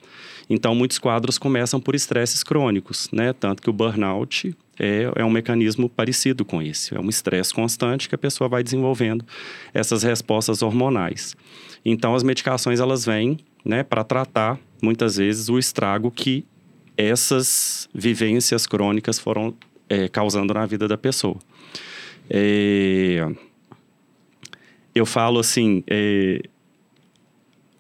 [0.50, 3.34] Então, muitos quadros começam por estresses crônicos, né?
[3.34, 6.96] Tanto que o burnout é, é um mecanismo parecido com esse.
[6.96, 9.26] É um estresse constante que a pessoa vai desenvolvendo
[9.74, 11.36] essas respostas hormonais.
[11.86, 16.46] Então, as medicações, elas vêm né, para tratar, muitas vezes, o estrago que
[16.98, 19.54] essas vivências crônicas foram
[19.90, 21.38] é, causando na vida da pessoa.
[22.30, 23.28] É,
[24.94, 26.42] eu falo assim, é,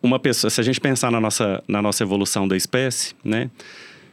[0.03, 3.49] uma pessoa, se a gente pensar na nossa, na nossa evolução da espécie, né?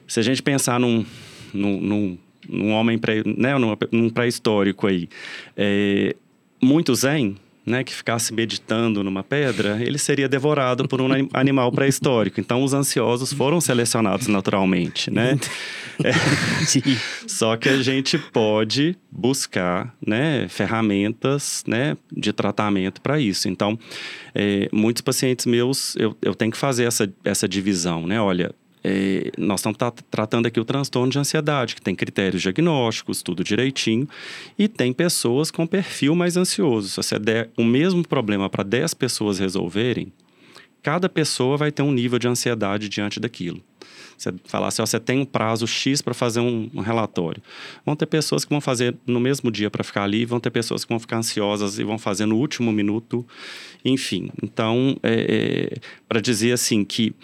[0.07, 1.05] Se a gente pensar num,
[1.53, 5.09] num, num, num homem pré, né, num, num pré-histórico aí,
[5.57, 6.15] é,
[6.63, 12.41] muito zen, né, que ficasse meditando numa pedra, ele seria devorado por um animal pré-histórico.
[12.41, 15.39] Então, os ansiosos foram selecionados naturalmente, né?
[16.03, 16.13] É,
[17.27, 23.51] só que a gente pode buscar, né, ferramentas, né, de tratamento para isso.
[23.51, 23.79] Então,
[24.35, 28.19] é, muitos pacientes meus, eu, eu tenho que fazer essa, essa divisão, né?
[28.19, 28.51] Olha,
[28.83, 29.79] é, nós estamos
[30.11, 34.09] tratando aqui o transtorno de ansiedade, que tem critérios diagnósticos, tudo direitinho,
[34.59, 36.89] e tem pessoas com perfil mais ansioso.
[36.89, 40.13] Se você der o mesmo problema para 10 pessoas resolverem,
[40.83, 43.63] cada pessoa vai ter um nível de ansiedade diante daquilo.
[44.17, 47.43] Você falar assim, ó, você tem um prazo X para fazer um, um, relatório.
[47.87, 50.85] Vão ter pessoas que vão fazer no mesmo dia para ficar ali, vão ter pessoas
[50.85, 53.27] que vão ficar ansiosas e vão fazer no último minuto,
[53.83, 54.31] enfim.
[54.43, 57.15] Então, é, é, para dizer assim que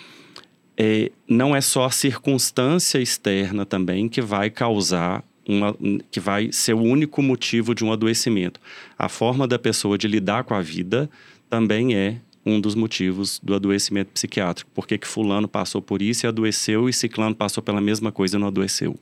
[0.76, 5.74] é, não é só a circunstância externa também que vai causar uma,
[6.10, 8.60] que vai ser o único motivo de um adoecimento.
[8.98, 11.08] A forma da pessoa de lidar com a vida
[11.48, 14.70] também é um dos motivos do adoecimento psiquiátrico.
[14.72, 18.40] Por que, fulano passou por isso e adoeceu e ciclano passou pela mesma coisa e
[18.40, 18.96] não adoeceu?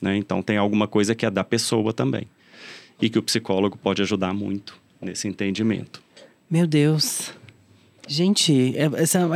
[0.00, 0.16] Né?
[0.16, 2.28] Então tem alguma coisa que é da pessoa também.
[3.00, 6.02] E que o psicólogo pode ajudar muito nesse entendimento.
[6.48, 7.32] Meu Deus.
[8.06, 8.84] Gente, é,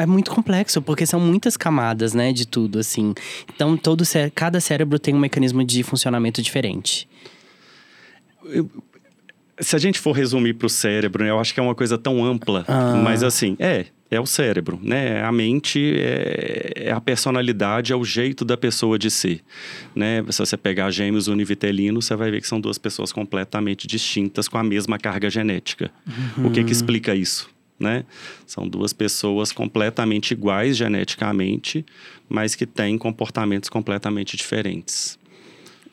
[0.00, 3.14] é, muito complexo, porque são muitas camadas, né, de tudo, assim.
[3.54, 4.04] Então, todo
[4.34, 7.08] cada cérebro tem um mecanismo de funcionamento diferente.
[9.60, 12.24] Se a gente for resumir para o cérebro, eu acho que é uma coisa tão
[12.24, 12.64] ampla.
[12.68, 12.94] Ah.
[13.02, 15.22] Mas, assim, é, é o cérebro, né?
[15.22, 19.42] A mente é, é, a personalidade, é o jeito da pessoa de ser,
[19.94, 20.24] né?
[20.30, 24.56] Se você pegar gêmeos univitelinos, você vai ver que são duas pessoas completamente distintas com
[24.58, 25.90] a mesma carga genética.
[26.38, 26.46] Uhum.
[26.46, 27.50] O que que explica isso?
[27.78, 28.04] Né?
[28.46, 31.84] São duas pessoas completamente iguais geneticamente,
[32.28, 35.18] mas que têm comportamentos completamente diferentes.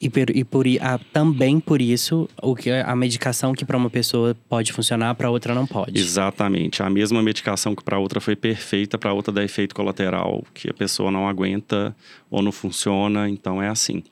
[0.01, 3.89] E, por, e por, a, também por isso, o que a medicação que para uma
[3.89, 5.99] pessoa pode funcionar, para outra não pode.
[5.99, 6.83] Exatamente.
[6.83, 10.73] A mesma medicação que para outra foi perfeita, para outra dá efeito colateral que a
[10.73, 11.95] pessoa não aguenta
[12.29, 14.03] ou não funciona, então é assim.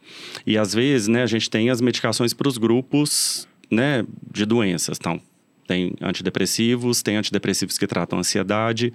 [0.47, 4.97] E às vezes, né, a gente tem as medicações para os grupos, né, de doenças.
[4.99, 5.19] Então,
[5.67, 8.93] tem antidepressivos, tem antidepressivos que tratam ansiedade.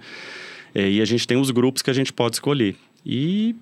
[0.73, 2.75] É, e a gente tem os grupos que a gente pode escolher.
[3.05, 3.55] E,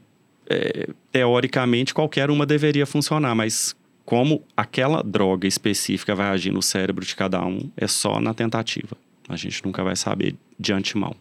[0.49, 7.05] é, teoricamente, qualquer uma deveria funcionar, mas como aquela droga específica vai agir no cérebro
[7.05, 8.95] de cada um, é só na tentativa.
[9.27, 11.15] A gente nunca vai saber de antemão.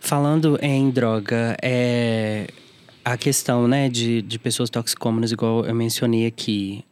[0.00, 2.46] Falando em droga, é
[3.04, 6.84] a questão né, de, de pessoas toxicômanas, igual eu mencionei aqui,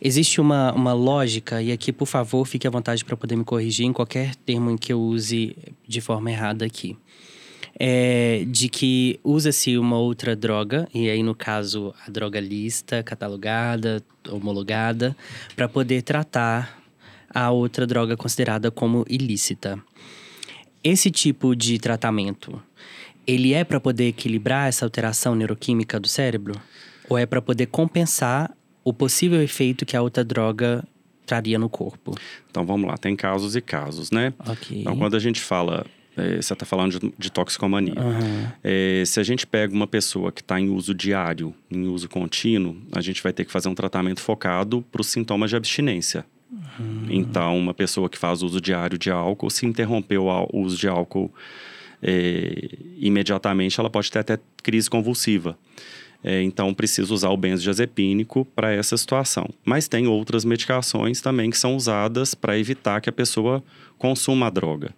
[0.00, 3.86] Existe uma, uma lógica, e aqui, por favor, fique à vontade para poder me corrigir
[3.86, 6.96] em qualquer termo em que eu use de forma errada aqui.
[7.78, 14.02] É, de que usa-se uma outra droga, e aí no caso a droga lista, catalogada,
[14.28, 15.16] homologada,
[15.56, 16.78] para poder tratar
[17.28, 19.78] a outra droga considerada como ilícita.
[20.84, 22.62] Esse tipo de tratamento,
[23.26, 26.60] ele é para poder equilibrar essa alteração neuroquímica do cérebro?
[27.08, 30.84] Ou é para poder compensar o possível efeito que a outra droga
[31.26, 32.14] traria no corpo?
[32.50, 34.32] Então vamos lá, tem casos e casos, né?
[34.46, 34.80] Ok.
[34.80, 37.94] Então quando a gente fala, é, você está falando de, de toxicomania.
[37.96, 38.52] Aham.
[38.62, 42.76] É, se a gente pega uma pessoa que está em uso diário, em uso contínuo,
[42.92, 46.24] a gente vai ter que fazer um tratamento focado para os sintomas de abstinência.
[47.08, 51.32] Então, uma pessoa que faz uso diário de álcool, se interrompeu o uso de álcool
[52.02, 55.58] é, imediatamente, ela pode ter até crise convulsiva.
[56.26, 59.46] É, então, precisa usar o benzodiazepínico para essa situação.
[59.62, 63.62] Mas tem outras medicações também que são usadas para evitar que a pessoa
[63.98, 64.94] consuma a droga.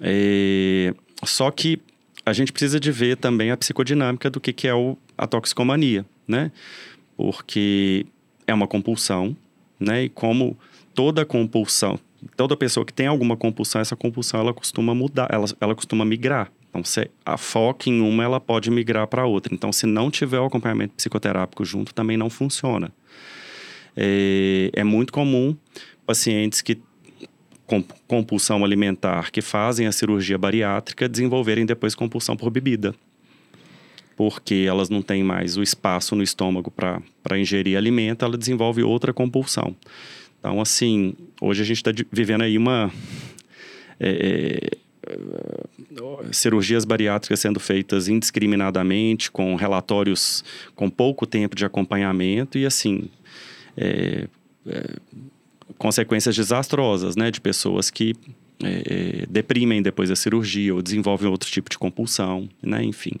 [0.00, 1.80] É, só que
[2.24, 6.06] a gente precisa de ver também a psicodinâmica do que, que é o, a toxicomania,
[6.26, 6.52] né?
[7.16, 8.06] Porque
[8.46, 9.36] é uma compulsão,
[9.78, 10.04] né?
[10.04, 10.56] E como
[10.94, 11.98] toda compulsão,
[12.36, 16.50] toda pessoa que tem alguma compulsão, essa compulsão ela costuma mudar, ela, ela costuma migrar.
[16.74, 19.54] Então, se a foca em uma, ela pode migrar para outra.
[19.54, 22.90] Então, se não tiver o acompanhamento psicoterápico junto, também não funciona.
[23.96, 25.56] É, é muito comum
[26.04, 26.80] pacientes que
[27.64, 32.92] com compulsão alimentar que fazem a cirurgia bariátrica desenvolverem depois compulsão por bebida.
[34.16, 39.12] Porque elas não têm mais o espaço no estômago para ingerir alimento, ela desenvolve outra
[39.12, 39.76] compulsão.
[40.40, 42.92] Então, assim, hoje a gente está vivendo aí uma.
[44.00, 44.83] é, é,
[46.32, 53.08] cirurgias bariátricas sendo feitas indiscriminadamente, com relatórios com pouco tempo de acompanhamento e, assim,
[53.76, 54.26] é,
[54.66, 54.96] é,
[55.78, 57.30] consequências desastrosas, né?
[57.30, 58.14] De pessoas que
[58.62, 62.82] é, é, deprimem depois da cirurgia ou desenvolvem outro tipo de compulsão, né?
[62.84, 63.12] Enfim.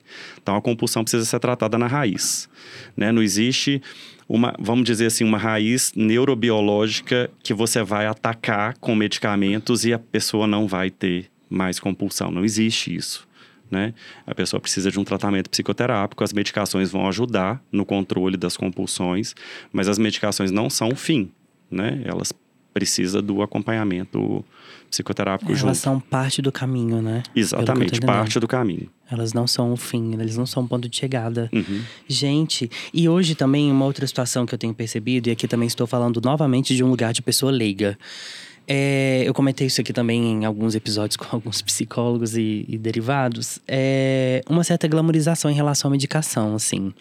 [0.42, 2.48] Então, a compulsão precisa ser tratada na raiz,
[2.96, 3.10] né?
[3.10, 3.82] Não existe
[4.28, 9.98] uma, vamos dizer assim, uma raiz neurobiológica que você vai atacar com medicamentos e a
[9.98, 12.30] pessoa não vai ter mais compulsão.
[12.30, 13.26] Não existe isso.
[13.70, 13.94] Né?
[14.26, 19.34] A pessoa precisa de um tratamento psicoterápico, as medicações vão ajudar no controle das compulsões,
[19.72, 21.32] mas as medicações não são o fim,
[21.70, 22.02] né?
[22.04, 22.32] Elas
[22.74, 24.44] precisam do acompanhamento
[24.90, 25.74] psicoterápico Elas junto.
[25.76, 27.22] são parte do caminho, né?
[27.34, 28.90] Exatamente, parte do caminho.
[29.10, 31.48] Elas não são o fim, eles não são o ponto de chegada.
[31.52, 31.82] Uhum.
[32.08, 35.86] Gente, e hoje também uma outra situação que eu tenho percebido, e aqui também estou
[35.86, 37.96] falando novamente de um lugar de pessoa leiga.
[38.66, 43.58] É, eu comentei isso aqui também em alguns episódios com alguns psicólogos e, e derivados.
[43.68, 46.92] É uma certa glamorização em relação à medicação, assim.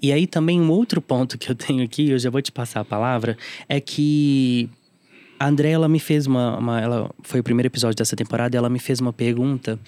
[0.00, 2.80] E aí também um outro ponto que eu tenho aqui, eu já vou te passar
[2.80, 3.36] a palavra,
[3.68, 4.68] é que
[5.38, 8.68] a André, ela me fez uma, uma- Ela foi o primeiro episódio dessa temporada, ela
[8.68, 9.78] me fez uma pergunta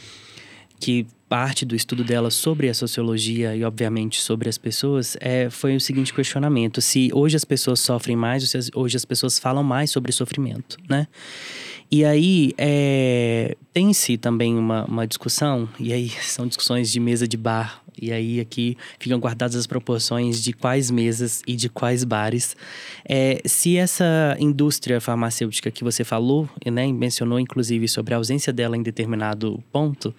[0.81, 5.75] que parte do estudo dela sobre a sociologia e, obviamente, sobre as pessoas é, foi
[5.75, 9.65] o seguinte questionamento: se hoje as pessoas sofrem mais ou se hoje as pessoas falam
[9.65, 11.09] mais sobre sofrimento, né?
[11.91, 17.39] E aí, é, tem-se também uma, uma discussão, e aí são discussões de mesa de
[17.39, 22.55] bar, e aí aqui ficam guardadas as proporções de quais mesas e de quais bares.
[23.09, 28.77] É, se essa indústria farmacêutica que você falou, né, mencionou inclusive sobre a ausência dela
[28.77, 30.15] em determinado ponto,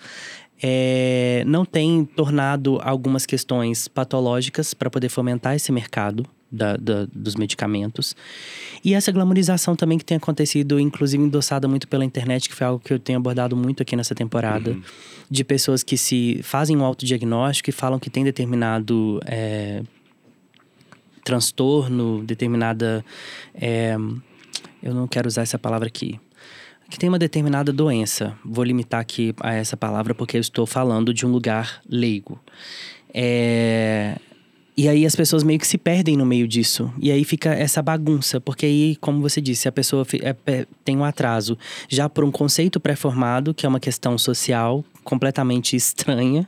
[0.66, 7.36] é, não tem tornado algumas questões patológicas para poder fomentar esse mercado da- da- dos
[7.36, 8.16] medicamentos.
[8.86, 12.80] E essa glamorização também que tem acontecido, inclusive endossada muito pela internet, que foi algo
[12.84, 14.78] que eu tenho abordado muito aqui nessa temporada,
[15.30, 19.82] de pessoas que se fazem um autodiagnóstico e falam que tem determinado é,
[21.24, 23.04] transtorno, determinada.
[23.56, 23.96] é,
[24.82, 26.20] eu não quero usar essa palavra aqui.
[26.94, 28.38] Que tem uma determinada doença.
[28.46, 32.40] Vou limitar aqui a essa palavra porque eu estou falando de um lugar leigo.
[33.12, 34.16] É,
[34.78, 36.94] E aí as pessoas meio que se perdem no meio disso.
[37.00, 38.40] E aí fica essa bagunça.
[38.40, 40.06] Porque aí, como você disse, a pessoa
[40.46, 41.58] é, tem um atraso
[41.90, 46.48] já por um conceito pré-formado, que é uma questão social completamente estranha.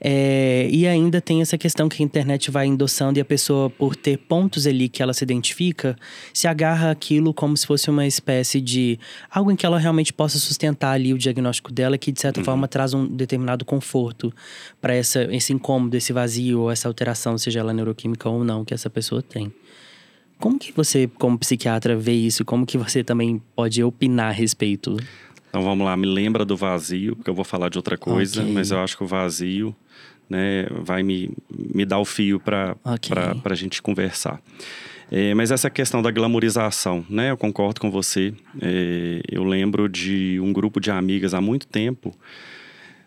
[0.00, 3.94] É, e ainda tem essa questão que a internet vai endossando e a pessoa, por
[3.94, 5.96] ter pontos ali que ela se identifica,
[6.32, 8.98] se agarra aquilo como se fosse uma espécie de
[9.30, 12.66] algo em que ela realmente possa sustentar ali o diagnóstico dela, que de certa forma
[12.66, 14.32] traz um determinado conforto
[14.80, 18.90] para esse incômodo, esse vazio ou essa alteração, seja ela neuroquímica ou não, que essa
[18.90, 19.52] pessoa tem.
[20.40, 22.46] Como que você, como psiquiatra, vê isso?
[22.46, 24.96] Como que você também pode opinar a respeito?
[25.50, 28.52] Então vamos lá, me lembra do vazio, porque eu vou falar de outra coisa, Ok.
[28.54, 29.74] mas eu acho que o vazio
[30.28, 33.10] né, vai me, me dar o fio para Ok.
[33.44, 34.40] a gente conversar.
[35.10, 37.32] É, mas essa questão da glamorização, né?
[37.32, 38.32] Eu concordo com você.
[38.62, 42.16] É, eu lembro de um grupo de amigas há muito tempo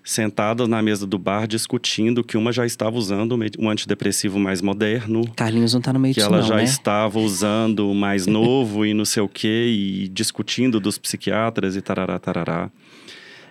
[0.04, 5.26] sentadas na mesa do bar discutindo que uma já estava usando um antidepressivo mais moderno,
[5.36, 6.64] Carlinhos não tá no meio que disso ela não, já né?
[6.64, 11.82] estava usando o mais novo e não sei o quê, e discutindo dos psiquiatras e
[11.82, 12.70] tarará, tarará.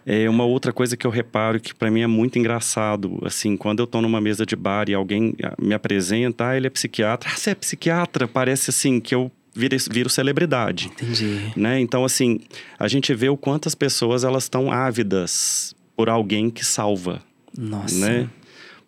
[0.04, 3.80] É uma outra coisa que eu reparo que para mim é muito engraçado, assim, quando
[3.80, 7.30] eu tô numa mesa de bar e alguém ah, me apresenta, ah, ele é psiquiatra,
[7.32, 8.26] ah, você é psiquiatra?
[8.26, 10.86] Parece assim que eu vira, vira celebridade.
[10.86, 11.52] Entendi.
[11.56, 11.80] Né?
[11.80, 12.40] Então, assim,
[12.78, 17.22] a gente vê o quantas pessoas elas estão ávidas por alguém que salva.
[17.56, 17.98] Nossa.
[17.98, 18.30] Né?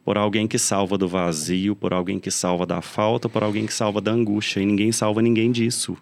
[0.05, 3.73] Por alguém que salva do vazio, por alguém que salva da falta, por alguém que
[3.73, 4.61] salva da angústia.
[4.61, 5.97] E ninguém salva ninguém disso.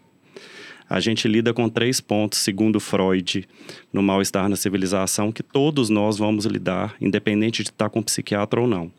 [0.89, 3.49] A gente lida com três pontos, segundo Freud,
[3.93, 8.67] no mal-estar na civilização, que todos nós vamos lidar, independente de estar com psiquiatra ou
[8.67, 8.93] não.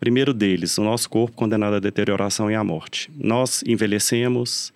[0.00, 3.10] Primeiro deles, o nosso corpo condenado à deterioração e à morte.
[3.16, 4.72] Nós envelhecemos,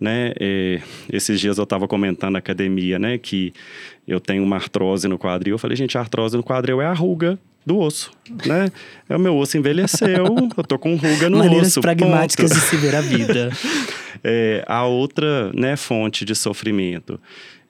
[0.00, 0.32] né?
[0.38, 3.16] É, esses dias eu estava comentando na academia, né?
[3.16, 3.54] Que
[4.06, 5.54] eu tenho uma artrose no quadril.
[5.54, 8.12] Eu falei, gente, a artrose no quadril é a ruga do osso,
[8.46, 8.70] né?
[9.08, 10.08] É o meu osso envelheceu,
[10.56, 11.80] eu tô com ruga no Maneiras osso.
[11.80, 12.60] pragmáticas ponto.
[12.60, 13.50] de se ver a vida.
[14.26, 17.20] É, a outra né, fonte de sofrimento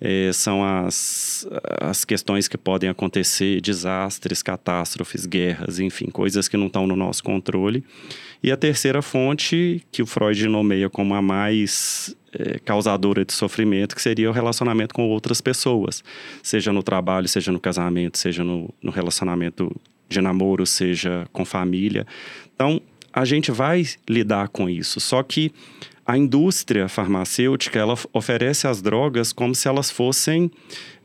[0.01, 1.49] é, são as,
[1.80, 7.24] as questões que podem acontecer, desastres, catástrofes, guerras, enfim, coisas que não estão no nosso
[7.24, 7.82] controle.
[8.41, 13.95] E a terceira fonte, que o Freud nomeia como a mais é, causadora de sofrimento,
[13.95, 16.03] que seria o relacionamento com outras pessoas,
[16.43, 19.74] seja no trabalho, seja no casamento, seja no, no relacionamento
[20.09, 22.07] de namoro, seja com família.
[22.55, 22.80] Então,
[23.12, 25.53] a gente vai lidar com isso, só que
[26.07, 30.51] a indústria farmacêutica ela oferece as drogas como se elas fossem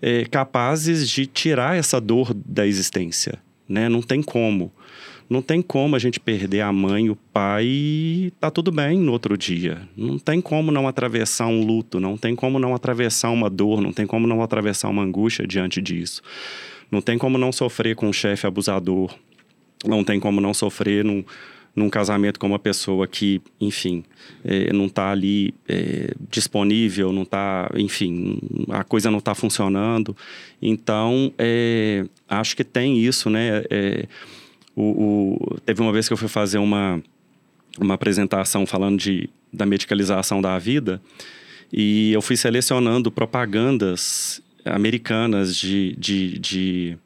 [0.01, 3.87] é, capazes de tirar essa dor da existência, né?
[3.87, 4.73] Não tem como.
[5.29, 9.11] Não tem como a gente perder a mãe, o pai e tá tudo bem no
[9.11, 9.87] outro dia.
[9.95, 13.93] Não tem como não atravessar um luto, não tem como não atravessar uma dor, não
[13.93, 16.23] tem como não atravessar uma angústia diante disso.
[16.91, 19.13] Não tem como não sofrer com um chefe abusador,
[19.85, 21.23] não tem como não sofrer num,
[21.75, 24.03] num casamento com uma pessoa que, enfim,
[24.43, 30.17] é, não está ali é, disponível, não está, enfim, a coisa não está funcionando.
[30.59, 33.61] Então, é, acho que tem isso, né?
[34.81, 37.03] O, o, teve uma vez que eu fui fazer uma,
[37.77, 41.01] uma apresentação falando de, da medicalização da vida
[41.71, 46.97] e eu fui selecionando propagandas americanas de, de, de,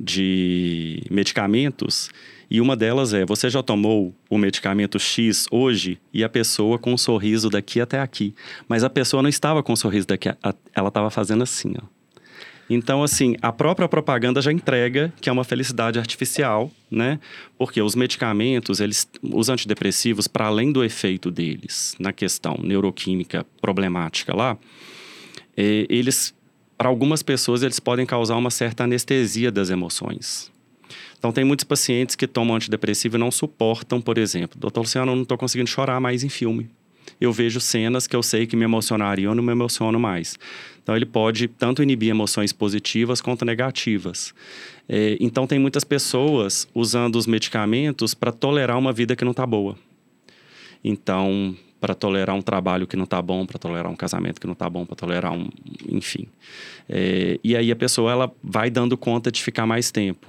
[0.00, 2.08] de medicamentos
[2.50, 6.94] e uma delas é: você já tomou o medicamento X hoje e a pessoa com
[6.94, 8.34] um sorriso daqui até aqui.
[8.66, 10.30] Mas a pessoa não estava com um sorriso daqui,
[10.74, 11.93] ela estava fazendo assim, ó.
[12.68, 17.20] Então, assim, a própria propaganda já entrega que é uma felicidade artificial, né?
[17.58, 24.34] Porque os medicamentos, eles, os antidepressivos, para além do efeito deles na questão neuroquímica problemática
[24.34, 24.56] lá,
[25.56, 26.34] é, eles,
[26.76, 30.50] para algumas pessoas, eles podem causar uma certa anestesia das emoções.
[31.18, 35.16] Então, tem muitos pacientes que tomam antidepressivo e não suportam, por exemplo, doutor Luciano, eu
[35.16, 36.68] não estou conseguindo chorar mais em filme.
[37.20, 40.36] Eu vejo cenas que eu sei que me emocionariam, eu não me emociono mais.
[40.84, 44.34] Então, ele pode tanto inibir emoções positivas quanto negativas.
[44.86, 49.46] É, então, tem muitas pessoas usando os medicamentos para tolerar uma vida que não está
[49.46, 49.76] boa.
[50.84, 54.52] Então, para tolerar um trabalho que não está bom, para tolerar um casamento que não
[54.52, 55.48] está bom, para tolerar um,
[55.88, 56.28] enfim.
[56.88, 60.26] É, e aí a pessoa ela vai dando conta de ficar mais tempo.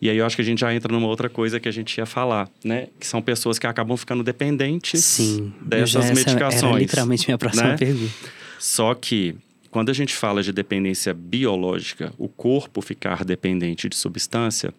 [0.00, 1.96] E aí eu acho que a gente já entra numa outra coisa que a gente
[1.98, 2.88] ia falar, né?
[2.98, 6.62] Que são pessoas que acabam ficando dependentes Sim, dessas essa medicações.
[6.62, 7.76] Era literalmente minha próxima né?
[7.76, 8.12] pergunta.
[8.58, 9.36] Só que
[9.70, 14.74] quando a gente fala de dependência biológica, o corpo ficar dependente de substância,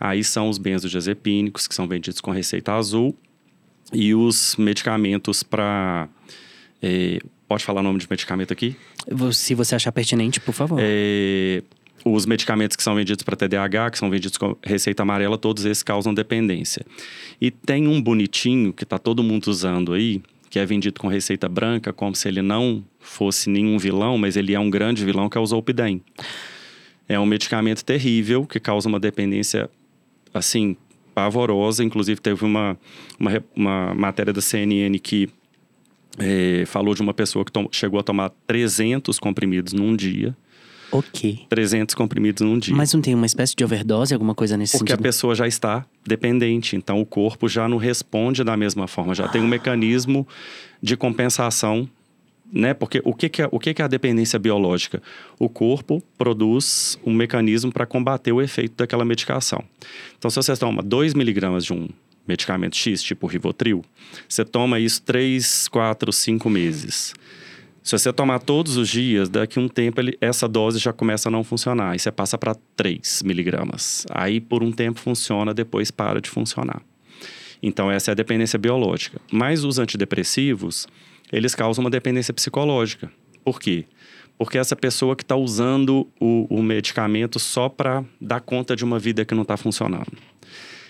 [0.00, 3.16] aí são os benzodiazepínicos, que são vendidos com receita azul,
[3.92, 6.08] e os medicamentos para.
[6.82, 8.76] É, pode falar o nome de medicamento aqui?
[9.32, 10.78] Se você achar pertinente, por favor.
[10.80, 11.62] É,
[12.04, 15.82] os medicamentos que são vendidos para TDAH, que são vendidos com receita amarela, todos esses
[15.82, 16.84] causam dependência.
[17.40, 20.22] E tem um bonitinho que está todo mundo usando aí,
[20.54, 24.54] que é vendido com receita branca, como se ele não fosse nenhum vilão, mas ele
[24.54, 26.00] é um grande vilão, que é o Zolpidem.
[27.08, 29.68] É um medicamento terrível que causa uma dependência,
[30.32, 30.76] assim,
[31.12, 31.82] pavorosa.
[31.82, 32.78] Inclusive, teve uma,
[33.18, 35.28] uma, uma matéria da CNN que
[36.20, 40.36] é, falou de uma pessoa que chegou a tomar 300 comprimidos num dia.
[40.94, 41.40] Ok.
[41.48, 42.74] 300 comprimidos num dia.
[42.74, 45.00] Mas não tem uma espécie de overdose, alguma coisa nesse Porque sentido?
[45.00, 49.26] a pessoa já está dependente, então o corpo já não responde da mesma forma, já
[49.26, 50.26] tem um mecanismo
[50.80, 51.88] de compensação,
[52.52, 52.72] né?
[52.72, 55.02] Porque o que, que, é, o que, que é a dependência biológica?
[55.36, 59.64] O corpo produz um mecanismo para combater o efeito daquela medicação.
[60.16, 61.88] Então, se você toma 2 miligramas de um
[62.26, 63.84] medicamento X, tipo Rivotril,
[64.28, 67.14] você toma isso 3, 4, 5 meses.
[67.84, 71.28] Se você tomar todos os dias, daqui a um tempo ele, essa dose já começa
[71.28, 71.90] a não funcionar.
[71.90, 74.06] Aí você passa para 3 miligramas.
[74.10, 76.80] Aí por um tempo funciona, depois para de funcionar.
[77.62, 79.20] Então essa é a dependência biológica.
[79.30, 80.86] Mas os antidepressivos,
[81.30, 83.12] eles causam uma dependência psicológica.
[83.44, 83.84] Por quê?
[84.38, 88.98] Porque essa pessoa que está usando o, o medicamento só para dar conta de uma
[88.98, 90.10] vida que não está funcionando.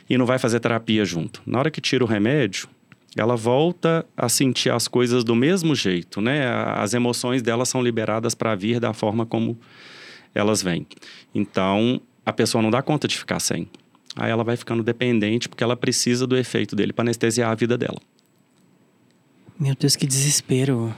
[0.09, 1.43] E não vai fazer terapia junto.
[1.45, 2.69] Na hora que tira o remédio,
[3.17, 6.47] ela volta a sentir as coisas do mesmo jeito, né?
[6.77, 9.59] As emoções dela são liberadas para vir da forma como
[10.35, 10.87] elas vêm.
[11.35, 13.69] Então, a pessoa não dá conta de ficar sem.
[14.17, 17.79] Aí ela vai ficando dependente porque ela precisa do efeito dele para anestesiar a vida
[17.79, 17.99] dela.
[19.59, 20.93] Meu Deus, que desespero.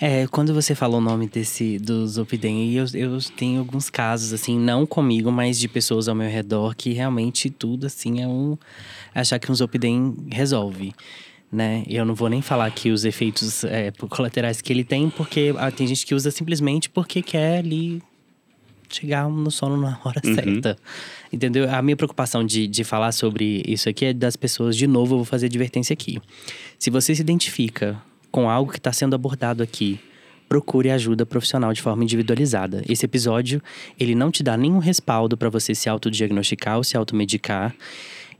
[0.00, 4.58] É, quando você falou o nome desse do Zolpidem, eu, eu tenho alguns casos, assim,
[4.58, 8.56] não comigo, mas de pessoas ao meu redor que realmente tudo, assim, é um.
[9.14, 10.92] achar que um Zolpidem resolve.
[11.52, 11.82] Né?
[11.88, 15.70] Eu não vou nem falar aqui os efeitos é, colaterais que ele tem, porque ah,
[15.70, 18.00] tem gente que usa simplesmente porque quer ali
[18.94, 20.34] chegar no sono na hora uhum.
[20.34, 20.76] certa.
[21.32, 21.72] Entendeu?
[21.72, 25.18] A minha preocupação de, de falar sobre isso aqui é das pessoas, de novo, eu
[25.18, 26.20] vou fazer advertência aqui.
[26.78, 28.00] Se você se identifica
[28.30, 30.00] com algo que está sendo abordado aqui,
[30.48, 32.82] procure ajuda profissional de forma individualizada.
[32.88, 33.62] Esse episódio,
[33.98, 37.74] ele não te dá nenhum respaldo para você se autodiagnosticar ou se automedicar,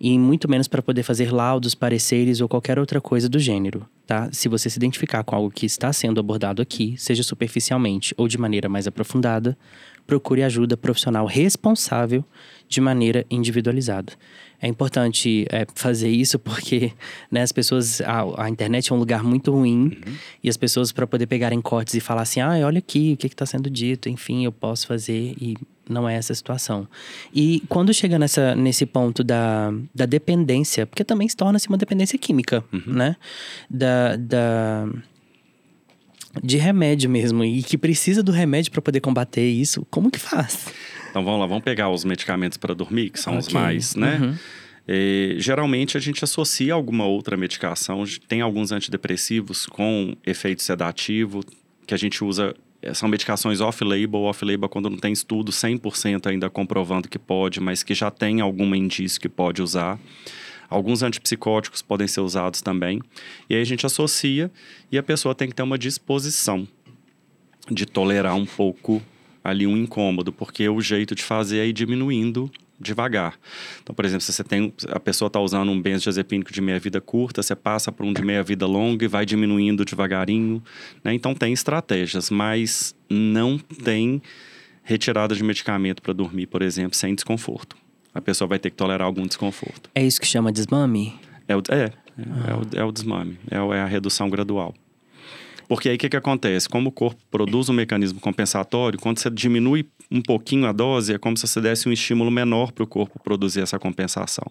[0.01, 4.31] e muito menos para poder fazer laudos, pareceres ou qualquer outra coisa do gênero, tá?
[4.33, 8.39] Se você se identificar com algo que está sendo abordado aqui, seja superficialmente ou de
[8.39, 9.57] maneira mais aprofundada,
[10.07, 12.25] procure ajuda profissional responsável
[12.67, 14.15] de maneira individualizada.
[14.63, 16.93] É importante é, fazer isso porque
[17.31, 18.01] né, as pessoas.
[18.03, 20.15] A, a, internet é um lugar muito ruim uhum.
[20.43, 23.27] e as pessoas, para poder pegarem cortes e falar assim: ah, olha aqui o que
[23.27, 25.35] está sendo dito, enfim, eu posso fazer.
[25.41, 25.57] E
[25.89, 26.87] não é essa situação.
[27.35, 32.19] E quando chega nessa, nesse ponto da, da dependência, porque também se torna-se uma dependência
[32.19, 32.93] química, uhum.
[32.93, 33.17] né?
[33.69, 34.17] Da.
[34.17, 34.89] da
[36.45, 40.69] de remédio mesmo e que precisa do remédio para poder combater isso, como que faz?
[41.11, 43.47] Então vamos lá, vamos pegar os medicamentos para dormir, que são okay.
[43.47, 44.19] os mais, né?
[44.21, 44.37] Uhum.
[44.89, 51.45] É, geralmente a gente associa alguma outra medicação, tem alguns antidepressivos com efeito sedativo,
[51.87, 56.49] que a gente usa, é, são medicações off-label, off-label quando não tem estudo 100% ainda
[56.49, 59.99] comprovando que pode, mas que já tem algum indício que pode usar.
[60.69, 63.01] Alguns antipsicóticos podem ser usados também.
[63.49, 64.51] E aí a gente associa
[64.91, 66.67] e a pessoa tem que ter uma disposição
[67.69, 69.03] de tolerar um pouco
[69.43, 73.39] ali um incômodo, porque o jeito de fazer é ir diminuindo devagar.
[73.83, 77.01] Então, por exemplo, se você tem a pessoa está usando um benzodiazepínico de meia vida
[77.01, 80.63] curta, você passa para um de meia vida longa e vai diminuindo devagarinho,
[81.05, 81.13] né?
[81.13, 84.23] Então tem estratégias, mas não tem
[84.83, 87.77] retirada de medicamento para dormir, por exemplo, sem desconforto.
[88.15, 89.91] A pessoa vai ter que tolerar algum desconforto.
[89.95, 91.15] É isso que chama desmame?
[91.47, 92.51] É, o, é, é, ah.
[92.51, 94.75] é, o, é o desmame, é, é a redução gradual.
[95.71, 96.69] Porque aí o que, que acontece?
[96.69, 101.19] Como o corpo produz um mecanismo compensatório, quando você diminui um pouquinho a dose, é
[101.19, 104.51] como se você desse um estímulo menor para o corpo produzir essa compensação.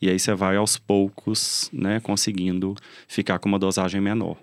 [0.00, 2.74] E aí você vai aos poucos, né, conseguindo
[3.06, 4.38] ficar com uma dosagem menor.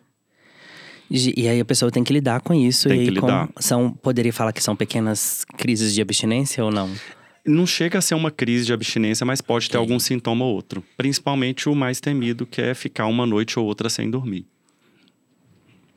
[1.09, 2.89] E aí a pessoa tem que lidar com isso.
[2.89, 3.49] Tem e que lidar.
[3.59, 6.91] são, poderia falar que são pequenas crises de abstinência ou não?
[7.43, 10.83] Não chega a ser uma crise de abstinência, mas pode ter algum sintoma ou outro.
[10.95, 14.45] Principalmente o mais temido, que é ficar uma noite ou outra sem dormir.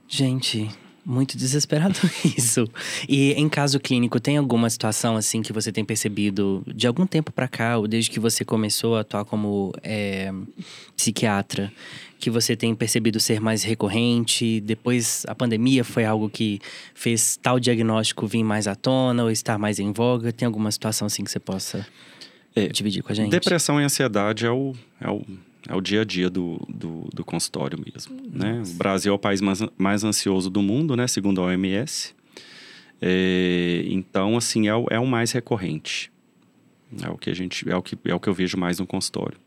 [0.09, 0.69] Gente,
[1.07, 1.99] muito desesperado
[2.37, 2.69] isso.
[3.09, 7.31] E em caso clínico, tem alguma situação assim que você tem percebido de algum tempo
[7.31, 10.33] para cá, ou desde que você começou a atuar como é,
[10.97, 11.73] psiquiatra,
[12.19, 14.61] que você tem percebido ser mais recorrente?
[14.61, 16.59] Depois a pandemia foi algo que
[16.93, 20.33] fez tal diagnóstico vir mais à tona ou estar mais em voga?
[20.33, 21.87] Tem alguma situação assim que você possa
[22.55, 23.31] é, dividir com a gente?
[23.31, 25.23] Depressão e ansiedade é o, é o
[25.69, 28.17] é o dia a dia do, do, do consultório mesmo.
[28.33, 28.63] Né?
[28.67, 31.07] O Brasil é o país mais, mais ansioso do mundo, né?
[31.07, 32.15] segundo a OMS.
[33.01, 36.11] É, então, assim, é o, é o mais recorrente.
[37.03, 38.87] É o que a gente, é o que, é o que eu vejo mais no
[38.87, 39.39] consultório.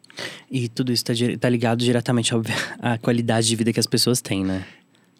[0.51, 2.33] E tudo isso está tá ligado diretamente
[2.79, 4.65] à qualidade de vida que as pessoas têm, né?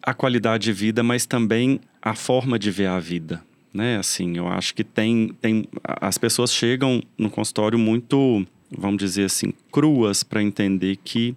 [0.02, 3.42] A qualidade de vida, mas também a forma de ver a vida,
[3.72, 3.98] né?
[3.98, 9.52] Assim, eu acho que tem, tem as pessoas chegam no consultório muito vamos dizer assim,
[9.70, 11.34] cruas para entender que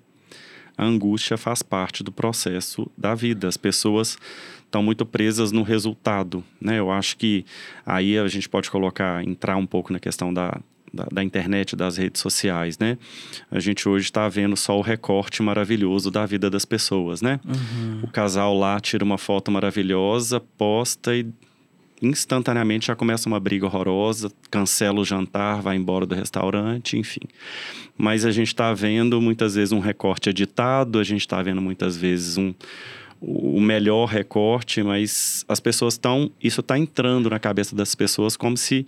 [0.78, 3.48] a angústia faz parte do processo da vida.
[3.48, 4.18] As pessoas
[4.66, 6.80] estão muito presas no resultado, né?
[6.80, 7.46] Eu acho que
[7.86, 10.60] aí a gente pode colocar, entrar um pouco na questão da,
[10.92, 12.98] da, da internet, das redes sociais, né?
[13.52, 17.40] A gente hoje está vendo só o recorte maravilhoso da vida das pessoas, né?
[17.46, 18.02] Uhum.
[18.04, 21.28] O casal lá tira uma foto maravilhosa, posta e
[22.04, 27.22] instantaneamente já começa uma briga horrorosa, cancela o jantar, vai embora do restaurante, enfim.
[27.98, 31.96] Mas a gente está vendo muitas vezes um recorte editado, a gente está vendo muitas
[31.96, 32.54] vezes um
[33.26, 36.30] o melhor recorte, mas as pessoas estão.
[36.44, 38.86] Isso está entrando na cabeça das pessoas como se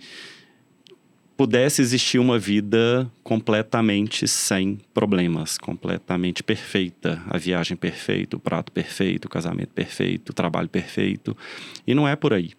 [1.36, 9.26] pudesse existir uma vida completamente sem problemas, completamente perfeita, a viagem perfeita, o prato perfeito,
[9.26, 11.36] o casamento perfeito, o trabalho perfeito.
[11.86, 12.52] E não é por aí.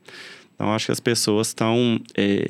[0.58, 2.50] Então, acho que as pessoas estão é,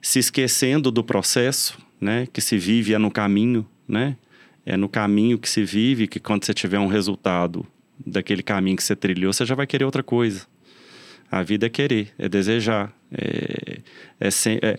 [0.00, 2.28] se esquecendo do processo, né?
[2.32, 4.16] Que se vive é no caminho, né?
[4.64, 7.66] É no caminho que se vive que quando você tiver um resultado
[8.06, 10.46] daquele caminho que você trilhou, você já vai querer outra coisa.
[11.30, 12.92] A vida é querer, é desejar.
[13.10, 13.80] É,
[14.20, 14.78] é, sem, é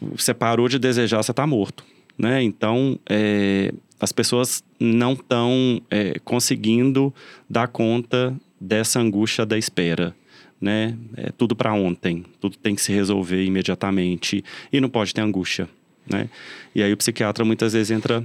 [0.00, 1.84] você parou de desejar, você está morto.
[2.18, 2.42] Né?
[2.42, 7.14] Então, é, as pessoas não estão é, conseguindo
[7.48, 10.14] dar conta dessa angústia da espera.
[10.62, 10.96] Né?
[11.16, 15.68] É tudo para ontem, tudo tem que se resolver imediatamente e não pode ter angústia.
[16.08, 16.30] Né?
[16.72, 18.24] E aí o psiquiatra muitas vezes entra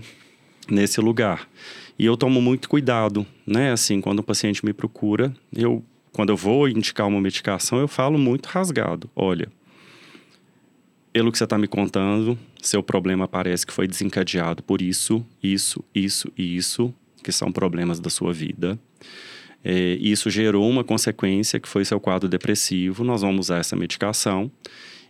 [0.69, 1.49] nesse lugar.
[1.97, 3.71] E eu tomo muito cuidado, né?
[3.71, 8.17] Assim, quando o paciente me procura, eu quando eu vou indicar uma medicação, eu falo
[8.17, 9.07] muito rasgado.
[9.15, 9.49] Olha,
[11.13, 15.83] pelo que você está me contando, seu problema parece que foi desencadeado por isso, isso,
[15.93, 18.79] isso e isso, que são problemas da sua vida.
[19.63, 23.03] É, isso gerou uma consequência que foi seu quadro depressivo.
[23.03, 24.51] Nós vamos usar essa medicação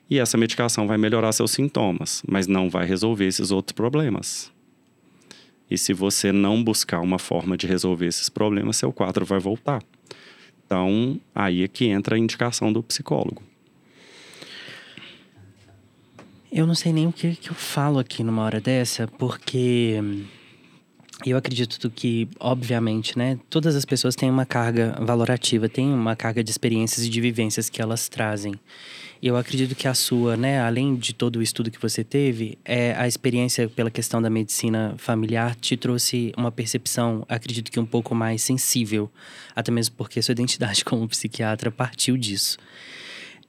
[0.10, 4.52] e essa medicação vai melhorar seus sintomas, mas não vai resolver esses outros problemas.
[5.70, 9.84] E se você não buscar uma forma de resolver esses problemas, seu quadro vai voltar.
[10.66, 13.44] Então, aí é que entra a indicação do psicólogo.
[16.52, 20.02] Eu não sei nem o que, que eu falo aqui numa hora dessa, porque
[21.26, 26.44] eu acredito que, obviamente, né, todas as pessoas têm uma carga valorativa, têm uma carga
[26.44, 28.54] de experiências e de vivências que elas trazem.
[29.20, 32.58] E eu acredito que a sua, né, além de todo o estudo que você teve,
[32.64, 37.86] é a experiência pela questão da medicina familiar te trouxe uma percepção, acredito que um
[37.86, 39.10] pouco mais sensível,
[39.56, 42.60] até mesmo porque sua identidade como psiquiatra partiu disso.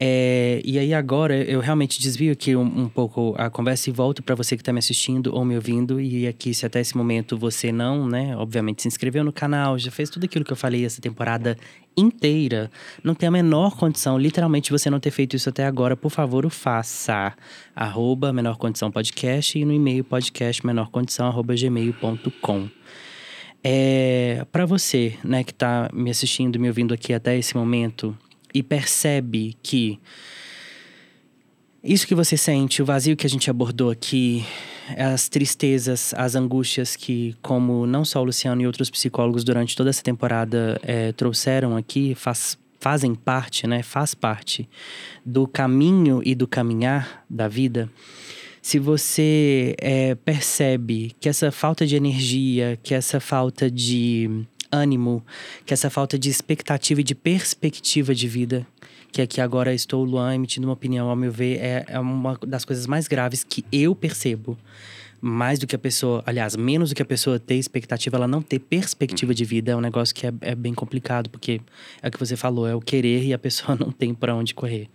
[0.00, 4.22] É, e aí agora eu realmente desvio aqui um, um pouco a conversa e volto
[4.22, 6.00] para você que está me assistindo ou me ouvindo.
[6.00, 9.90] E aqui, se até esse momento você não, né, obviamente se inscreveu no canal, já
[9.90, 11.56] fez tudo aquilo que eu falei essa temporada
[11.96, 12.70] inteira,
[13.02, 16.46] não tem a menor condição, literalmente, você não ter feito isso até agora, por favor,
[16.46, 17.34] o faça.
[17.74, 22.68] Arroba Menor Condição Podcast e no e-mail podcast menorcondição arroba gmail.com.
[23.64, 28.16] É, para você, né, que está me assistindo, me ouvindo aqui até esse momento,
[28.54, 30.00] e percebe que
[31.82, 34.44] isso que você sente, o vazio que a gente abordou aqui,
[34.96, 39.90] as tristezas, as angústias que, como não só o Luciano e outros psicólogos durante toda
[39.90, 43.82] essa temporada é, trouxeram aqui, faz, fazem parte, né?
[43.82, 44.68] Faz parte
[45.24, 47.88] do caminho e do caminhar da vida.
[48.60, 55.24] Se você é, percebe que essa falta de energia, que essa falta de ânimo,
[55.64, 58.66] que essa falta de expectativa e de perspectiva de vida,
[59.10, 62.64] que aqui agora estou, Luan, emitindo uma opinião, ao meu ver, é, é uma das
[62.64, 64.56] coisas mais graves que eu percebo.
[65.20, 68.40] Mais do que a pessoa, aliás, menos do que a pessoa ter expectativa, ela não
[68.40, 71.60] ter perspectiva de vida é um negócio que é, é bem complicado, porque
[72.00, 74.54] é o que você falou, é o querer e a pessoa não tem para onde
[74.54, 74.88] correr.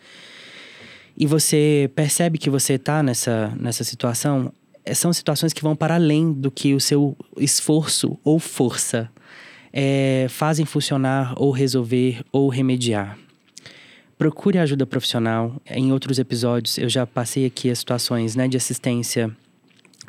[1.18, 4.54] E você percebe que você está nessa, nessa situação,
[4.86, 9.12] é, são situações que vão para além do que o seu esforço ou força
[9.74, 13.18] é, fazem funcionar ou resolver ou remediar.
[14.18, 15.60] Procure ajuda profissional.
[15.70, 19.36] Em outros episódios eu já passei aqui as situações né, de assistência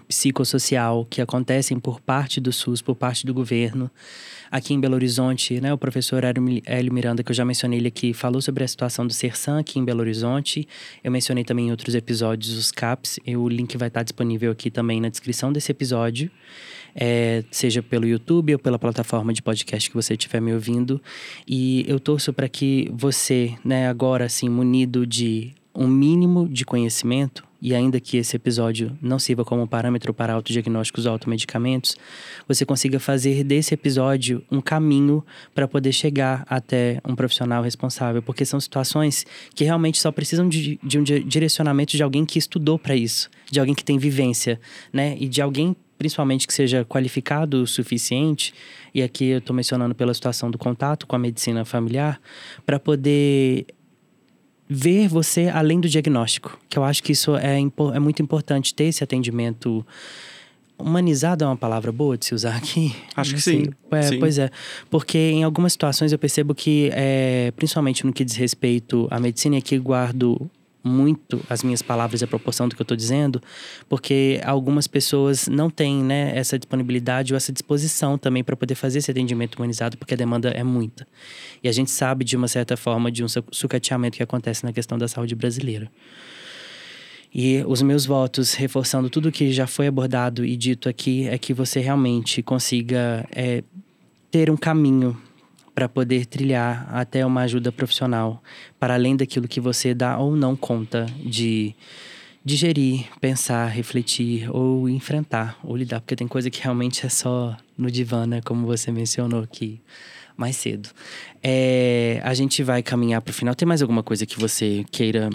[0.06, 3.90] psicossocial que acontecem por parte do SUS, por parte do governo.
[4.50, 8.12] Aqui em Belo Horizonte, né, o professor Hélio Miranda, que eu já mencionei ele aqui,
[8.12, 10.68] falou sobre a situação do Sersan aqui em Belo Horizonte.
[11.02, 14.70] Eu mencionei também em outros episódios os CAPS, e o link vai estar disponível aqui
[14.70, 16.30] também na descrição desse episódio
[16.95, 21.01] é, seja pelo YouTube ou pela plataforma de podcast que você estiver me ouvindo.
[21.47, 27.42] E eu torço para que você, né, agora assim, munido de um mínimo de conhecimento,
[27.64, 31.97] e ainda que esse episódio não sirva como parâmetro para autodiagnósticos ou automedicamentos,
[32.47, 35.24] você consiga fazer desse episódio um caminho
[35.55, 39.24] para poder chegar até um profissional responsável, porque são situações
[39.55, 43.59] que realmente só precisam de, de um direcionamento de alguém que estudou para isso, de
[43.59, 44.61] alguém que tem vivência,
[44.92, 45.16] né?
[45.18, 45.74] E de alguém
[46.05, 48.52] principalmente que seja qualificado o suficiente,
[48.94, 52.20] e aqui eu estou mencionando pela situação do contato com a medicina familiar,
[52.66, 53.64] para poder
[54.68, 56.61] ver você além do diagnóstico.
[56.68, 59.84] Que eu acho que isso é, é muito importante ter esse atendimento.
[60.78, 62.94] Humanizado é uma palavra boa de se usar aqui?
[63.16, 63.70] Acho que assim, sim.
[63.92, 64.18] É, sim.
[64.18, 64.50] Pois é.
[64.90, 69.55] Porque em algumas situações eu percebo que, é, principalmente no que diz respeito à medicina,
[69.55, 70.50] e aqui guardo
[70.85, 73.43] muito as minhas palavras e a proporção do que eu estou dizendo,
[73.89, 78.99] porque algumas pessoas não têm né, essa disponibilidade ou essa disposição também para poder fazer
[78.99, 81.07] esse atendimento humanizado, porque a demanda é muita.
[81.62, 84.99] E a gente sabe, de uma certa forma, de um sucateamento que acontece na questão
[84.99, 85.91] da saúde brasileira.
[87.35, 91.53] E os meus votos, reforçando tudo que já foi abordado e dito aqui, é que
[91.53, 93.64] você realmente consiga é,
[94.30, 95.16] ter um caminho
[95.75, 98.43] para poder trilhar até uma ajuda profissional,
[98.79, 101.75] para além daquilo que você dá ou não conta de,
[102.45, 107.91] digerir, pensar, refletir ou enfrentar ou lidar, porque tem coisa que realmente é só no
[107.91, 108.43] divã, né?
[108.45, 109.81] Como você mencionou aqui
[110.37, 110.91] mais cedo.
[111.43, 113.55] É, a gente vai caminhar para o final.
[113.55, 115.31] Tem mais alguma coisa que você queira?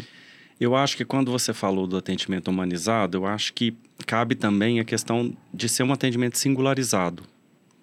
[0.60, 3.76] Eu acho que quando você falou do atendimento humanizado, eu acho que
[4.06, 7.24] cabe também a questão de ser um atendimento singularizado.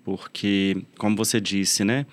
[0.06, 2.06] Porque, como você disse, né?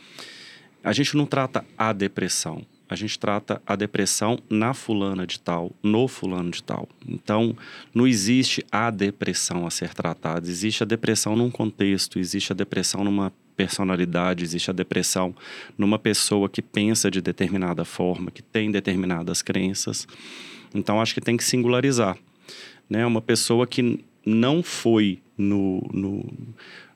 [0.84, 5.72] A gente não trata a depressão a gente trata a depressão na fulana de tal,
[5.82, 6.88] no fulano de tal.
[7.08, 7.58] Então,
[7.92, 10.48] não existe a depressão a ser tratada.
[10.48, 15.36] Existe a depressão num contexto, existe a depressão numa personalidade, existe a depressão
[15.76, 20.08] numa pessoa que pensa de determinada forma, que tem determinadas crenças.
[20.76, 22.16] Então, acho que tem que singularizar.
[22.88, 23.04] Né?
[23.06, 26.32] Uma pessoa que não foi no, no,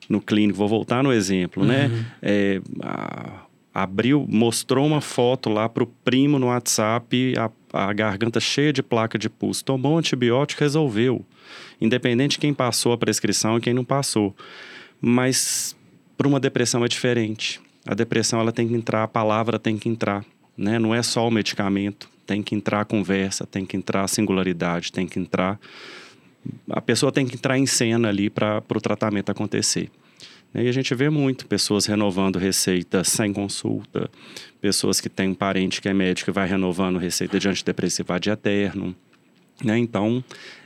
[0.08, 1.86] no clínico, vou voltar no exemplo, né?
[1.86, 1.96] uhum.
[1.96, 2.06] né?
[2.22, 3.42] É, a,
[3.82, 9.18] abriu, mostrou uma foto lá pro primo no WhatsApp, a, a garganta cheia de placa
[9.18, 9.64] de pulso.
[9.64, 11.24] Tomou um antibiótico, resolveu.
[11.80, 14.34] Independente de quem passou a prescrição e quem não passou.
[15.00, 15.76] Mas
[16.16, 17.60] para uma depressão é diferente.
[17.86, 20.24] A depressão ela tem que entrar, a palavra tem que entrar,
[20.56, 20.78] né?
[20.78, 24.92] Não é só o medicamento, tem que entrar a conversa, tem que entrar a singularidade,
[24.92, 25.58] tem que entrar
[26.70, 29.90] a pessoa tem que entrar em cena ali para o tratamento acontecer.
[30.54, 34.10] E a gente vê muito pessoas renovando receita sem consulta,
[34.60, 38.30] pessoas que têm um parente que é médico e vai renovando receita de antidepressivo ad
[38.30, 38.94] eterno.
[39.62, 39.78] Né?
[39.78, 40.24] Então,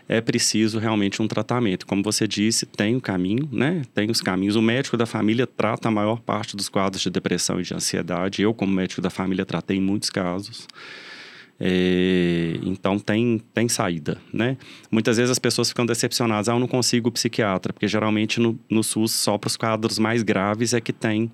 [0.09, 1.87] é preciso realmente um tratamento.
[1.87, 3.83] Como você disse, tem o caminho, né?
[3.95, 4.57] Tem os caminhos.
[4.57, 8.43] O médico da família trata a maior parte dos quadros de depressão e de ansiedade.
[8.43, 10.69] Eu, como médico da família, tratei muitos casos.
[11.65, 14.57] É, então tem, tem saída, né?
[14.91, 18.59] Muitas vezes as pessoas ficam decepcionadas, ah, eu não consigo o psiquiatra, porque geralmente no,
[18.69, 21.31] no SUS só para os quadros mais graves é que tem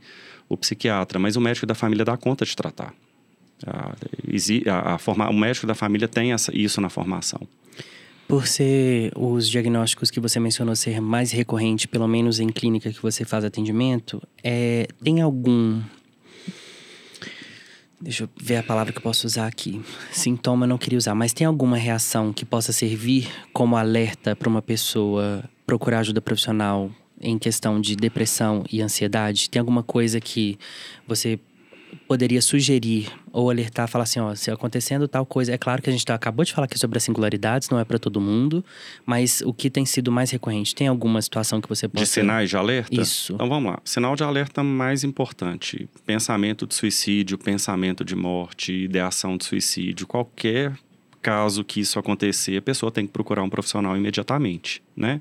[0.47, 2.93] o psiquiatra, mas o médico da família dá conta de tratar.
[3.67, 3.95] A,
[4.71, 7.41] a, a forma, o médico da família tem essa, isso na formação.
[8.29, 13.01] Por ser os diagnósticos que você mencionou ser mais recorrente, pelo menos em clínica que
[13.01, 15.81] você faz atendimento, é, tem algum
[18.01, 19.83] Deixa eu ver a palavra que eu posso usar aqui.
[20.13, 24.49] Sintoma eu não queria usar, mas tem alguma reação que possa servir como alerta para
[24.49, 26.91] uma pessoa procurar ajuda profissional
[27.21, 29.51] em questão de depressão e ansiedade?
[29.51, 30.57] Tem alguma coisa que
[31.07, 31.41] você
[32.07, 35.93] poderia sugerir ou alertar, falar assim, ó, se acontecendo tal coisa, é claro que a
[35.93, 38.65] gente tá, acabou de falar aqui sobre as singularidades, não é para todo mundo,
[39.07, 42.05] mas o que tem sido mais recorrente, tem alguma situação que você possa...
[42.05, 43.01] De sinais de alerta?
[43.01, 43.35] Isso.
[43.35, 49.37] Então vamos lá, sinal de alerta mais importante, pensamento de suicídio, pensamento de morte, ideação
[49.37, 50.77] de suicídio, qualquer
[51.23, 55.21] caso que isso acontecer, a pessoa tem que procurar um profissional imediatamente, né?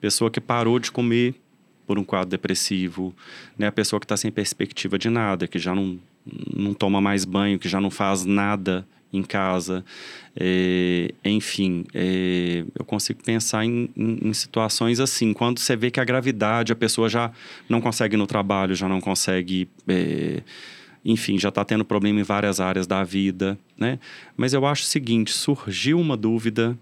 [0.00, 1.34] Pessoa que parou de comer
[1.84, 3.12] por um quadro depressivo,
[3.58, 3.66] né?
[3.66, 5.98] A pessoa que está sem perspectiva de nada, que já não,
[6.54, 9.84] não toma mais banho, que já não faz nada em casa,
[10.36, 16.00] é, enfim, é, eu consigo pensar em, em, em, situações assim, quando você vê que
[16.00, 17.30] a gravidade, a pessoa já
[17.68, 20.42] não consegue ir no trabalho, já não consegue, é,
[21.04, 23.98] enfim, já está tendo problema em várias áreas da vida, né?
[24.36, 26.76] Mas eu acho o seguinte, surgiu uma dúvida,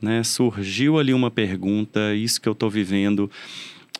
[0.00, 0.24] né?
[0.24, 3.30] Surgiu ali uma pergunta, isso que eu estou vivendo,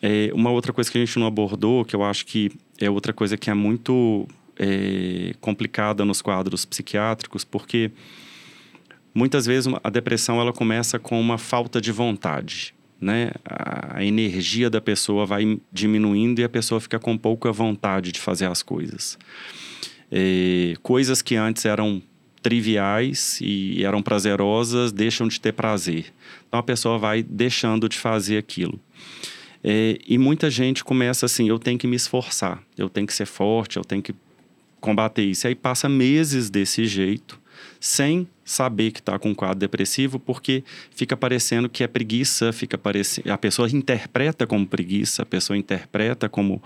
[0.01, 3.13] é, uma outra coisa que a gente não abordou, que eu acho que é outra
[3.13, 4.27] coisa que é muito
[4.59, 7.91] é, complicada nos quadros psiquiátricos, porque
[9.13, 12.75] muitas vezes a depressão ela começa com uma falta de vontade.
[12.99, 13.31] Né?
[13.45, 18.45] A energia da pessoa vai diminuindo e a pessoa fica com pouca vontade de fazer
[18.45, 19.17] as coisas.
[20.11, 22.01] É, coisas que antes eram
[22.41, 26.07] triviais e eram prazerosas deixam de ter prazer.
[26.47, 28.79] Então a pessoa vai deixando de fazer aquilo.
[29.63, 33.25] É, e muita gente começa assim: eu tenho que me esforçar, eu tenho que ser
[33.25, 34.13] forte, eu tenho que
[34.79, 35.45] combater isso.
[35.45, 37.39] E aí passa meses desse jeito,
[37.79, 42.77] sem saber que está com um quadro depressivo, porque fica parecendo que é preguiça, fica
[42.77, 43.31] parecendo.
[43.31, 46.61] A pessoa interpreta como preguiça, a pessoa interpreta como.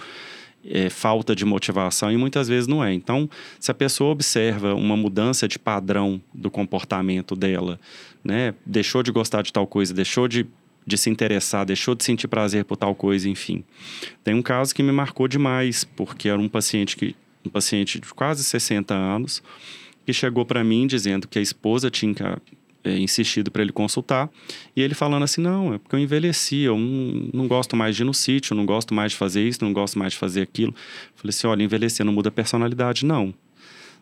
[0.66, 2.94] É, falta de motivação e muitas vezes não é.
[2.94, 7.78] Então, se a pessoa observa uma mudança de padrão do comportamento dela,
[8.24, 10.48] né, deixou de gostar de tal coisa, deixou de
[10.86, 13.64] de se interessar, deixou de sentir prazer por tal coisa, enfim.
[14.24, 17.16] Tem um caso que me marcou demais, porque era um paciente que
[17.46, 19.44] um paciente de quase 60 anos
[20.06, 22.38] que chegou para mim dizendo que a esposa tinha
[22.84, 24.30] é, insistido para ele consultar
[24.76, 28.04] e ele falando assim não é porque eu envelheci eu não, não gosto mais de
[28.04, 30.74] ir no sítio não gosto mais de fazer isso não gosto mais de fazer aquilo
[31.16, 33.34] falei assim olha envelhecer não muda a personalidade não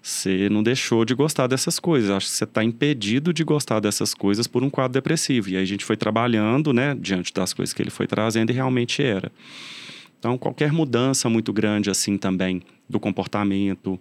[0.02, 2.10] você não deixou de gostar dessas coisas.
[2.10, 5.50] Acho que você está impedido de gostar dessas coisas por um quadro depressivo.
[5.50, 8.54] E aí a gente foi trabalhando, né, diante das coisas que ele foi trazendo e
[8.54, 9.32] realmente era.
[10.22, 13.99] Então, qualquer mudança muito grande assim também do comportamento,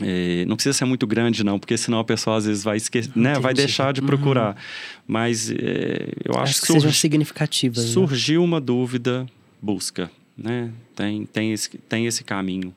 [0.00, 3.12] É, não precisa ser muito grande, não, porque senão a pessoa às vezes vai esquecer,
[3.14, 3.38] né?
[3.38, 4.54] Vai deixar de procurar.
[4.54, 4.62] Uhum.
[5.06, 7.84] Mas é, eu acho, acho que, que sejam significativas.
[7.84, 7.90] Né?
[7.92, 8.46] Surgiu né?
[8.46, 9.26] uma dúvida,
[9.60, 10.70] busca, né?
[10.96, 12.74] Tem, tem, esse, tem esse caminho.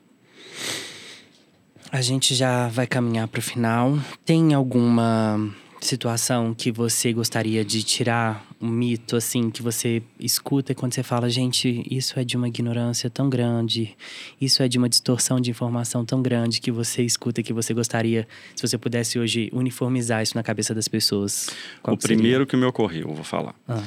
[1.90, 3.98] A gente já vai caminhar para o final.
[4.24, 5.40] Tem alguma
[5.80, 11.28] situação que você gostaria de tirar um mito assim que você escuta quando você fala,
[11.28, 13.96] gente, isso é de uma ignorância tão grande,
[14.40, 18.26] isso é de uma distorção de informação tão grande que você escuta que você gostaria,
[18.54, 21.50] se você pudesse hoje uniformizar isso na cabeça das pessoas?
[21.82, 23.54] o primeiro que me ocorreu, eu vou falar.
[23.68, 23.82] Ah.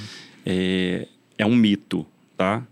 [0.46, 1.08] É,
[1.38, 2.06] é um mito,
[2.38, 2.66] tá?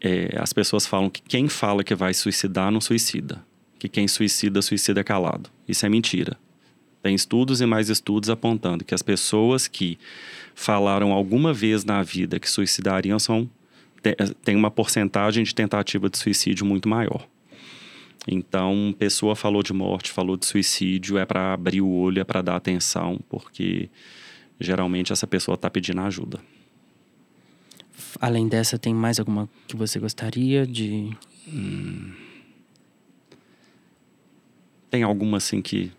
[0.00, 3.42] É, as pessoas falam que quem fala que vai suicidar não suicida
[3.80, 5.50] que quem suicida, suicida calado.
[5.66, 6.36] Isso é mentira.
[7.02, 9.98] Tem estudos e mais estudos apontando que as pessoas que
[10.54, 13.48] falaram alguma vez na vida que suicidariam são
[14.42, 17.26] tem uma porcentagem de tentativa de suicídio muito maior.
[18.26, 22.42] Então, pessoa falou de morte, falou de suicídio, é para abrir o olho, é para
[22.42, 23.88] dar atenção, porque
[24.58, 26.40] geralmente essa pessoa está pedindo ajuda.
[28.20, 31.10] Além dessa, tem mais alguma que você gostaria de.
[31.48, 32.12] Hum.
[34.90, 35.92] Tem alguma assim que.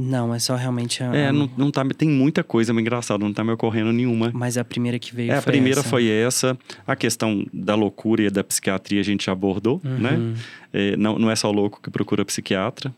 [0.00, 1.02] Não, é só realmente.
[1.02, 1.14] A...
[1.14, 4.30] É, não, não tá, tem muita coisa engraçada, não tá me ocorrendo nenhuma.
[4.32, 5.88] Mas a primeira que veio é, a primeira essa.
[5.88, 6.58] foi essa.
[6.86, 9.98] A questão da loucura e da psiquiatria a gente já abordou, uhum.
[9.98, 10.34] né?
[10.72, 12.94] É, não, não é só louco que procura psiquiatra.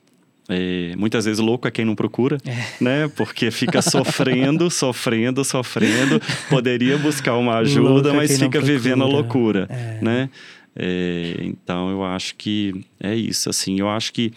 [0.48, 2.82] É, muitas vezes louco é quem não procura, é.
[2.82, 3.08] né?
[3.16, 6.20] Porque fica sofrendo, sofrendo, sofrendo.
[6.48, 9.98] Poderia buscar uma ajuda, é mas fica vivendo a loucura, é.
[10.02, 10.30] né?
[10.74, 13.78] É, então eu acho que é isso, assim.
[13.78, 14.32] Eu acho que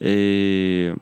[0.00, 0.94] é,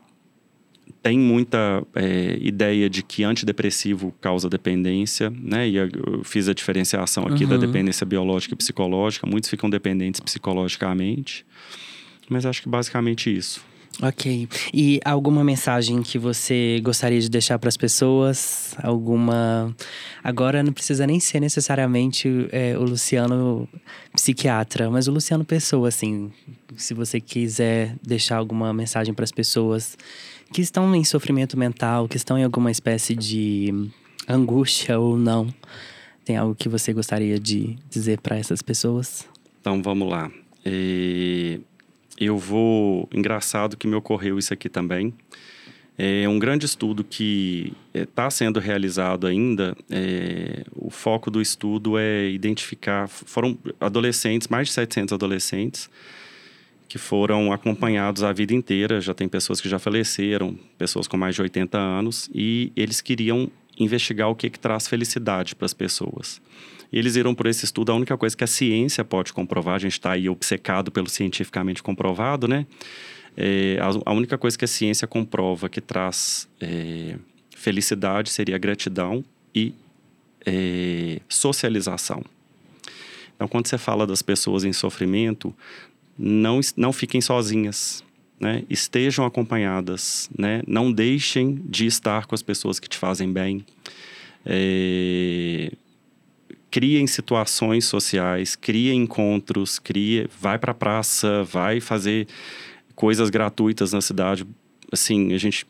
[1.03, 5.68] tem muita é, ideia de que antidepressivo causa dependência, né?
[5.68, 5.88] E eu
[6.22, 7.50] fiz a diferenciação aqui uhum.
[7.50, 9.26] da dependência biológica e psicológica.
[9.26, 11.44] Muitos ficam dependentes psicologicamente,
[12.28, 13.64] mas acho que basicamente isso.
[14.00, 14.48] Ok.
[14.72, 18.74] E alguma mensagem que você gostaria de deixar para as pessoas?
[18.82, 19.74] Alguma.
[20.24, 23.68] Agora não precisa nem ser necessariamente é, o Luciano
[24.14, 26.30] psiquiatra, mas o Luciano pessoa, assim.
[26.76, 29.96] Se você quiser deixar alguma mensagem para as pessoas
[30.53, 33.90] que estão em sofrimento mental, que estão em alguma espécie de
[34.28, 35.53] angústia ou não,
[36.24, 39.26] tem algo que você gostaria de dizer para essas pessoas?
[39.61, 40.30] Então vamos lá.
[42.18, 43.09] Eu vou.
[43.12, 45.12] Engraçado que me ocorreu isso aqui também.
[45.98, 49.76] É um grande estudo que está é, sendo realizado ainda.
[49.90, 53.09] É, o foco do estudo é identificar.
[53.09, 55.90] Foram adolescentes, mais de 700 adolescentes,
[56.93, 59.01] que foram acompanhados a vida inteira.
[59.01, 63.51] Já tem pessoas que já faleceram, pessoas com mais de 80 anos, e eles queriam
[63.78, 66.38] investigar o que, que traz felicidade para as pessoas.
[66.93, 69.93] Eles viram por esse estudo a única coisa que a ciência pode comprovar, a gente
[69.93, 72.66] está aí obcecado pelo cientificamente comprovado, né?
[73.38, 77.16] É, a, a, única coisa que a ciência comprova que traz é,
[77.57, 79.24] felicidade seria gratidão
[79.55, 79.74] e
[80.45, 82.22] é, socialização.
[83.34, 85.55] Então, quando você fala das pessoas em sofrimento,
[86.19, 88.05] não, não fiquem sozinhas.
[88.41, 88.65] Né?
[88.69, 90.63] Estejam acompanhadas, né?
[90.67, 93.65] Não deixem de estar com as pessoas que te fazem bem.
[94.45, 95.71] É,
[96.73, 102.27] criem situações sociais, cria encontros, cria, vai para a praça, vai fazer
[102.97, 104.47] coisas gratuitas na cidade.
[104.91, 105.67] Assim, a gente,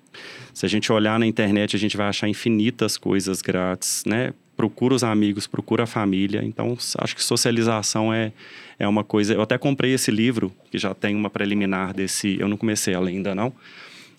[0.55, 4.33] se a gente olhar na internet, a gente vai achar infinitas coisas grátis, né?
[4.63, 6.41] Procura os amigos, procura a família.
[6.45, 8.33] Então, acho que socialização é,
[8.79, 9.35] é uma coisa.
[9.35, 12.39] Eu até comprei esse livro, que já tem uma preliminar desse.
[12.39, 13.53] Eu não comecei ela ainda, não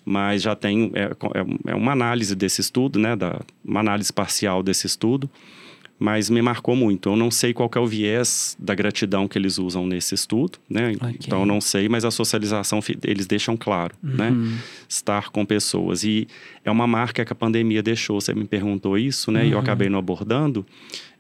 [0.05, 4.61] mas já tem é, é, é uma análise desse estudo, né, da, uma análise parcial
[4.61, 5.29] desse estudo,
[6.03, 7.07] mas me marcou muito.
[7.07, 10.91] Eu não sei qual é o viés da gratidão que eles usam nesse estudo, né?
[10.97, 11.15] Okay.
[11.17, 14.13] Então eu não sei, mas a socialização eles deixam claro, uhum.
[14.13, 14.59] né?
[14.89, 16.27] Estar com pessoas e
[16.65, 18.19] é uma marca que a pandemia deixou.
[18.19, 19.43] Você me perguntou isso, né?
[19.43, 19.47] Uhum.
[19.47, 19.63] E eu uhum.
[19.63, 20.65] acabei não abordando.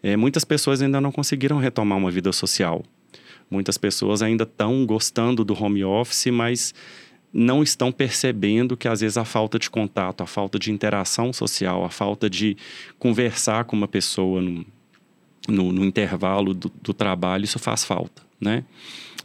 [0.03, 2.83] É, muitas pessoas ainda não conseguiram retomar uma vida social.
[3.49, 6.73] Muitas pessoas ainda estão gostando do home office, mas
[7.33, 11.83] não estão percebendo que às vezes a falta de contato, a falta de interação social,
[11.83, 12.55] a falta de
[12.99, 14.63] conversar com uma pessoa no,
[15.47, 18.63] no, no intervalo do, do, trabalho, isso faz falta, né?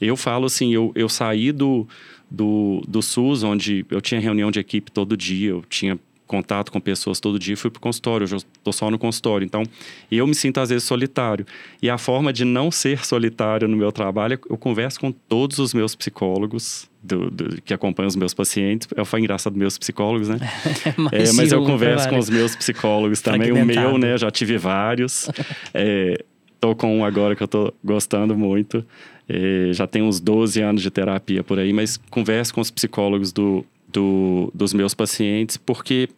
[0.00, 1.86] Eu falo assim, eu, eu saí do,
[2.30, 5.98] do, do SUS, onde eu tinha reunião de equipe todo dia, eu tinha
[6.28, 9.44] contato com pessoas todo dia, fui para o consultório, hoje eu estou só no consultório.
[9.44, 9.64] Então,
[10.12, 11.44] eu me sinto às vezes solitário.
[11.82, 15.74] E a forma de não ser solitário no meu trabalho, eu converso com todos os
[15.74, 18.86] meus psicólogos do, do, que acompanham os meus pacientes.
[18.94, 20.38] Eu falo engraçado meus psicólogos, né?
[21.10, 23.50] é, mas eu converso com os meus psicólogos também.
[23.50, 24.16] O meu, né?
[24.18, 25.30] Já tive vários.
[25.72, 26.22] é,
[26.60, 28.84] tô com um agora que eu tô gostando muito.
[29.28, 33.32] É, já tem uns 12 anos de terapia por aí, mas converso com os psicólogos
[33.32, 36.08] do, do, dos meus pacientes, porque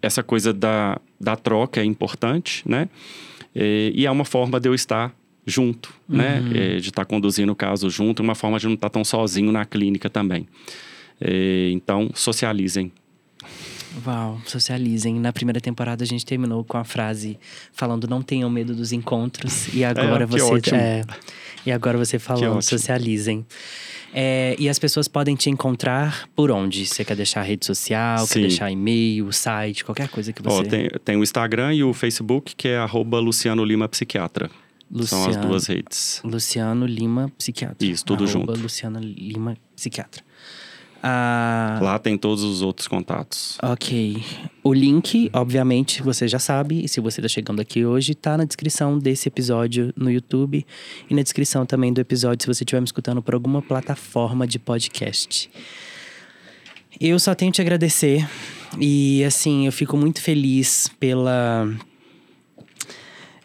[0.00, 2.88] essa coisa da, da troca é importante, né?
[3.54, 5.14] É, e é uma forma de eu estar
[5.46, 6.40] junto, né?
[6.40, 6.52] Uhum.
[6.54, 9.64] É, de estar conduzindo o caso junto, uma forma de não estar tão sozinho na
[9.64, 10.46] clínica também.
[11.20, 12.90] É, então, socializem.
[14.06, 15.20] Uau, socializem.
[15.20, 17.38] Na primeira temporada a gente terminou com a frase
[17.72, 21.02] falando não tenham medo dos encontros e agora É, você é,
[21.66, 23.46] e agora você falando socializem.
[24.16, 26.86] É, e as pessoas podem te encontrar por onde?
[26.86, 28.40] Você quer deixar rede social, quer Sim.
[28.42, 30.56] deixar e-mail, site, qualquer coisa que você.
[30.56, 34.48] Ó, tem, tem o Instagram e o Facebook, que é arroba Luciano Lima Psiquiatra.
[35.06, 36.20] São as Luciano- duas redes.
[36.22, 37.84] Luciano Lima Psiquiatra.
[37.86, 38.62] Isso, tudo Arroba junto.
[38.62, 40.22] Luciano Lima Psiquiatra.
[41.06, 43.58] Ah, Lá tem todos os outros contatos.
[43.62, 44.24] Ok.
[44.62, 48.44] O link, obviamente, você já sabe, e se você está chegando aqui hoje, tá na
[48.46, 50.64] descrição desse episódio no YouTube
[51.10, 54.58] e na descrição também do episódio se você estiver me escutando por alguma plataforma de
[54.58, 55.50] podcast.
[56.98, 58.26] Eu só tenho te agradecer
[58.80, 61.68] e, assim, eu fico muito feliz pela.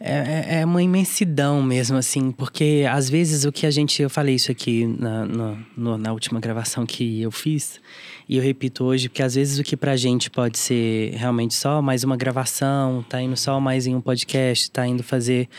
[0.02, 0.14] É,
[0.58, 4.02] é- é uma imensidão mesmo, assim, porque às vezes o que a gente.
[4.02, 7.82] Eu falei isso aqui na, na, na última gravação que eu fiz,
[8.28, 11.82] e eu repito hoje, porque às vezes o que pra gente pode ser realmente só
[11.82, 15.50] mais uma gravação, tá indo só mais em um podcast, tá indo fazer.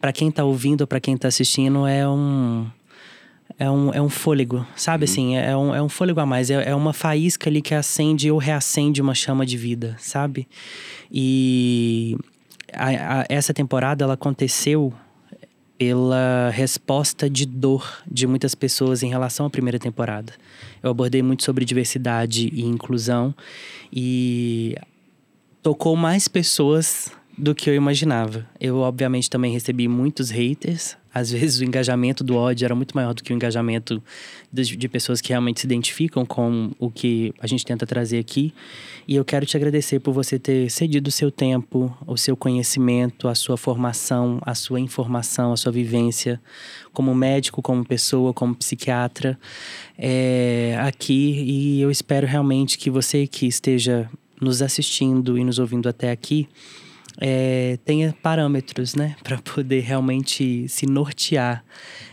[0.00, 2.66] Pra quem tá ouvindo ou pra quem tá assistindo, é um.
[3.58, 5.36] É um, é um fôlego, sabe assim?
[5.36, 6.48] É um, é um fôlego a mais.
[6.50, 10.48] É, é uma faísca ali que acende ou reacende uma chama de vida, sabe?
[11.12, 12.16] E
[12.72, 14.92] a- a- essa temporada ela aconteceu
[15.78, 20.32] pela resposta de dor de muitas pessoas em relação à primeira temporada.
[20.82, 23.34] Eu abordei muito sobre diversidade e inclusão
[23.90, 24.76] e
[25.62, 28.46] tocou mais pessoas do que eu imaginava.
[28.60, 30.98] Eu, obviamente, também recebi muitos haters.
[31.12, 34.02] Às vezes, o engajamento do ódio era muito maior do que o engajamento
[34.52, 38.54] de, de pessoas que realmente se identificam com o que a gente tenta trazer aqui.
[39.08, 43.26] E eu quero te agradecer por você ter cedido o seu tempo, o seu conhecimento,
[43.26, 46.40] a sua formação, a sua informação, a sua vivência
[46.92, 49.38] como médico, como pessoa, como psiquiatra
[49.98, 51.42] é, aqui.
[51.44, 54.08] E eu espero realmente que você que esteja
[54.40, 56.48] nos assistindo e nos ouvindo até aqui
[57.20, 61.62] é, tenha parâmetros, né, para poder realmente se nortear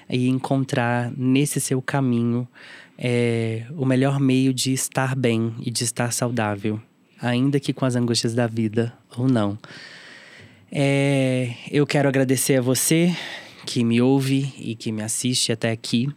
[0.09, 2.47] e encontrar nesse seu caminho
[2.97, 6.79] é, o melhor meio de estar bem e de estar saudável,
[7.21, 9.57] ainda que com as angústias da vida ou não.
[10.71, 13.15] É, eu quero agradecer a você
[13.65, 16.09] que me ouve e que me assiste até aqui.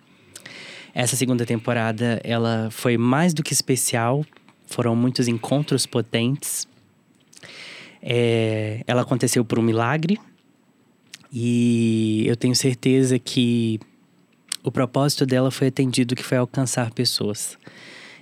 [0.93, 4.24] Essa segunda temporada, ela foi mais do que especial.
[4.66, 6.66] Foram muitos encontros potentes.
[8.03, 10.18] É, ela aconteceu por um milagre.
[11.32, 13.78] E eu tenho certeza que
[14.62, 17.57] o propósito dela foi atendido, que foi alcançar pessoas.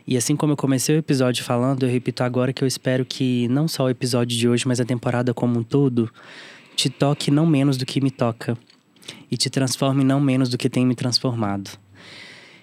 [0.06, 3.46] E assim como eu comecei o episódio falando, eu repito agora que eu espero que
[3.48, 6.10] não só o episódio de hoje, mas a temporada como um todo,
[6.74, 8.56] te toque não menos do que me toca.
[9.30, 11.70] E te transforme não menos do que tem me transformado.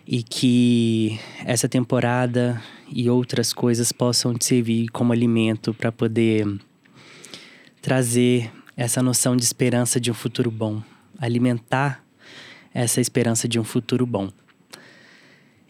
[0.08, 2.62] E que essa temporada
[2.92, 6.48] e outras coisas possam te servir como alimento para poder
[7.86, 10.82] trazer essa noção de esperança de um futuro bom,
[11.20, 12.04] alimentar
[12.74, 14.32] essa esperança de um futuro bom.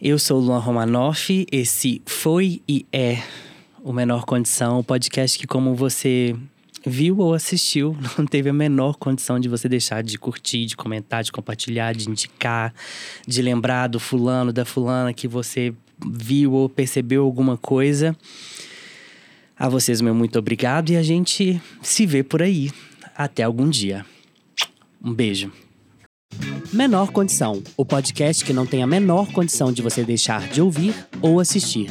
[0.00, 3.22] Eu sou Luan Romanoff, esse foi e é
[3.84, 6.34] o Menor Condição, o podcast que, como você
[6.86, 11.22] viu ou assistiu, não teve a menor condição de você deixar de curtir, de comentar,
[11.22, 12.72] de compartilhar, de indicar,
[13.28, 18.16] de lembrar do fulano, da fulana que você viu ou percebeu alguma coisa.
[19.58, 22.70] A vocês, meu muito obrigado e a gente se vê por aí.
[23.16, 24.04] Até algum dia.
[25.02, 25.50] Um beijo.
[26.72, 30.94] Menor Condição o podcast que não tem a menor condição de você deixar de ouvir
[31.22, 31.88] ou assistir.